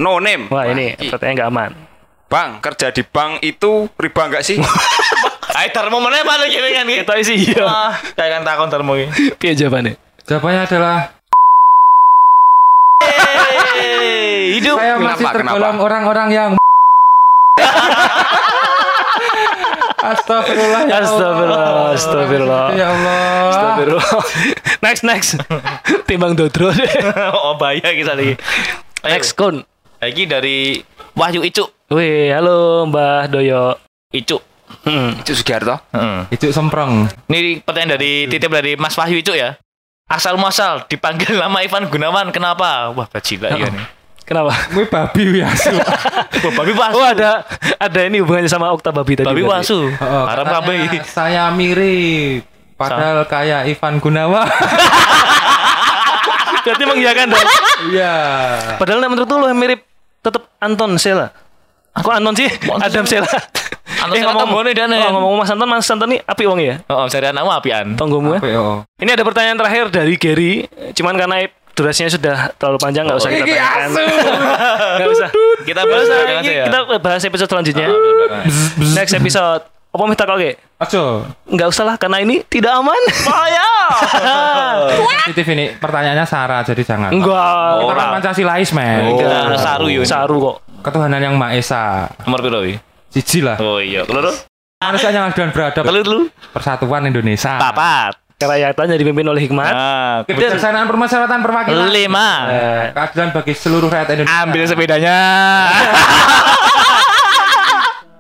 no 0.01 0.17
name. 0.17 0.49
Wah 0.49 0.65
ini 0.65 0.97
pertanyaan 0.97 1.37
gak 1.37 1.51
aman 1.53 1.71
Bang, 2.29 2.61
kerja 2.61 2.93
di 2.93 3.03
bank 3.09 3.41
itu 3.41 3.89
riba 3.97 4.23
enggak 4.29 4.45
sih? 4.45 4.61
Ayo 5.59 5.75
Darmo 5.75 5.99
meneh 5.99 6.23
balik 6.23 6.55
kene 6.55 6.71
kan 6.71 6.87
iki. 6.87 7.03
Kita 7.03 7.15
sih 7.21 7.37
iya 7.51 7.67
Ah, 7.67 7.91
kayak 8.15 8.31
kan 8.31 8.43
takon 8.47 8.71
Darmo 8.71 8.95
iki. 8.95 9.35
Piye 9.35 9.59
jawabannya 9.59 9.99
Jawabannya 10.23 10.61
adalah 10.65 10.99
Hey, 12.99 14.55
hidup. 14.55 14.75
saya 14.75 14.99
masih 14.99 15.23
Kenapa, 15.23 15.35
tergolong 15.35 15.75
kenapa? 15.75 15.87
orang-orang 15.87 16.29
yang 16.31 16.51
Astagfirullah 19.99 20.83
ya 20.87 20.97
Allah. 20.97 21.11
Astagfirullah, 21.11 21.91
astagfirullah. 21.93 22.65
Ya 22.73 22.87
Allah. 22.89 23.51
Astagfirullah. 23.51 24.11
Next 24.87 25.03
next 25.03 25.31
Timbang 26.09 26.39
Dodro 26.39 26.71
oh, 27.35 27.59
bahaya 27.59 27.83
kita 27.93 28.15
lagi. 28.15 28.39
Next 29.03 29.35
Kun 29.35 29.67
Lagi 29.99 30.23
dari 30.25 30.79
Wahyu 31.13 31.43
Icuk. 31.43 31.91
Wih 31.91 32.31
halo 32.31 32.87
Mbah 32.87 33.27
Doyo 33.27 33.75
Icuk. 34.15 34.48
Hmm. 34.89 35.11
Itu 35.21 35.33
Sugiharto. 35.37 35.77
Heeh. 35.93 36.21
Itu 36.33 36.49
semprong. 36.49 37.07
Ini 37.29 37.61
pertanyaan 37.61 38.01
dari 38.01 38.25
titip 38.27 38.49
dari 38.49 38.75
Mas 38.81 38.97
Wahyu 38.97 39.21
Icuk 39.21 39.37
ya. 39.37 39.61
Asal 40.09 40.41
muasal 40.41 40.89
dipanggil 40.89 41.37
nama 41.43 41.61
Ivan 41.61 41.93
Gunawan 41.93 42.33
kenapa? 42.33 42.91
Wah, 42.97 43.07
bajila 43.07 43.53
ya 43.53 43.69
nih. 43.69 43.87
Kenapa? 44.29 44.53
Gue 44.77 44.85
babi 44.85 45.41
biasa. 45.41 45.73
Babi 46.53 46.73
pasu. 46.77 47.01
Oh 47.01 47.05
ada 47.05 47.49
ada 47.81 48.01
ini 48.05 48.21
hubungannya 48.21 48.45
sama 48.45 48.69
Okta 48.77 48.93
Babi 48.93 49.17
tadi. 49.17 49.25
Babi 49.25 49.41
berarti. 49.41 49.73
pasu. 49.73 49.89
Oh, 49.89 50.25
Haram 50.29 50.45
kabeh. 50.45 51.01
Saya 51.09 51.49
mirip. 51.49 52.45
Padahal 52.77 53.25
kayak 53.25 53.73
Ivan 53.73 53.97
Gunawan. 53.99 54.45
Berarti 56.69 56.85
mengiyakan 56.85 57.27
dong. 57.33 57.49
Iya. 57.97 58.15
Padahal 58.77 59.01
menurut 59.09 59.25
lu 59.25 59.49
yang 59.49 59.57
mirip 59.57 59.81
tetap 60.21 60.53
Anton 60.61 61.01
Sela. 61.01 61.33
Kok 61.97 62.13
Anton 62.13 62.37
sih? 62.37 62.49
Adam 62.85 63.09
Sela. 63.09 63.33
Anton 63.99 64.15
Sela 64.15 64.35
tanggone 64.35 64.71
dia, 64.71 64.87
Nen. 64.87 65.01
oh, 65.01 65.11
ngomong 65.17 65.43
Mas 65.43 65.51
Anton, 65.51 65.67
Mas 65.67 65.85
Anton 65.85 66.09
nih 66.09 66.21
api 66.23 66.43
wong 66.45 66.59
ya. 66.59 66.75
Oh, 66.87 67.05
cari 67.05 67.27
anakmu 67.27 67.51
apian. 67.51 67.87
Tonggomu 67.95 68.37
ya. 68.37 68.41
Ya? 68.41 68.59
oh. 68.59 68.79
Ini 68.97 69.11
ada 69.13 69.25
pertanyaan 69.27 69.57
terakhir 69.57 69.85
dari 69.91 70.15
Gary. 70.15 70.53
Cuman 70.95 71.15
karena 71.15 71.47
durasinya 71.75 72.11
sudah 72.11 72.37
terlalu 72.55 72.79
panjang 72.79 73.07
nggak 73.07 73.19
usah 73.19 73.31
kita 73.31 73.39
Iki 73.41 73.55
tanyakan. 73.55 73.87
asu. 73.87 74.03
Nggak 74.99 75.11
usah. 75.15 75.29
Kita 75.63 75.81
bahas 75.85 76.07
aja 76.11 76.43
ya. 76.43 76.65
kita 76.67 76.79
bahas 76.99 77.23
episode 77.23 77.49
selanjutnya. 77.49 77.87
Next 78.99 79.15
episode. 79.15 79.63
Apa 79.89 80.03
minta 80.05 80.27
kok 80.27 80.37
Ge? 80.37 80.53
Aco. 80.79 81.23
Nggak 81.47 81.69
usah 81.71 81.85
lah 81.87 81.97
karena 81.97 82.19
ini 82.19 82.43
tidak 82.45 82.75
aman. 82.77 82.99
Bahaya. 83.23 83.67
Sensitif 85.23 85.47
ini 85.55 85.75
pertanyaannya 85.75 86.27
Sarah 86.27 86.61
jadi 86.67 86.83
jangan. 86.83 87.11
Enggak. 87.15 87.73
Kita 87.79 87.93
kan 87.95 88.07
Pancasilais, 88.21 88.71
men. 88.75 89.15
Kita 89.15 89.55
saru 89.55 89.87
yo. 89.87 90.03
Saru 90.03 90.37
kok. 90.39 90.57
Ketuhanan 90.83 91.23
yang 91.23 91.35
Maha 91.39 91.59
Esa. 91.59 92.11
Nomor 92.27 92.43
piro? 92.43 92.88
Siji 93.09 93.41
lah. 93.41 93.57
Oh 93.59 93.81
iya, 93.81 94.05
keloro. 94.05 94.33
Manusia 94.79 95.11
yang 95.11 95.27
adil 95.27 95.49
dan 95.49 95.51
beradab. 95.51 95.83
Telu. 95.83 96.31
Persatuan 96.55 97.03
Indonesia. 97.05 97.59
Papat. 97.59 98.15
Kerakyatan 98.39 98.95
jadi 98.95 99.03
dipimpin 99.03 99.27
oleh 99.27 99.43
hikmat. 99.43 99.75
Nah, 99.75 100.23
Kebijaksanaan 100.23 100.87
permasyarakatan 100.87 101.43
perwakilan. 101.43 101.91
lima. 101.91 102.31
Eh, 102.47 102.85
Keadilan 102.95 103.29
bagi 103.35 103.51
seluruh 103.51 103.91
rakyat 103.91 104.15
Indonesia. 104.15 104.39
Ambil 104.47 104.63
sepedanya. 104.63 105.19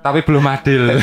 Tapi 0.02 0.18
belum 0.26 0.42
adil. 0.42 0.98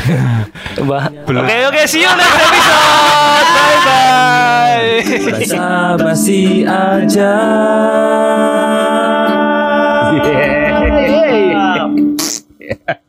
Mbah. 0.83 1.03
Oke 1.23 1.55
oke 1.71 1.81
see 1.87 2.03
you 2.03 2.11
next 2.11 2.35
episode. 2.35 3.47
Bye 3.55 3.79
bye. 3.87 4.89
basa-basi 5.31 6.67
aja. 6.67 7.33
Yeah. 12.65 12.99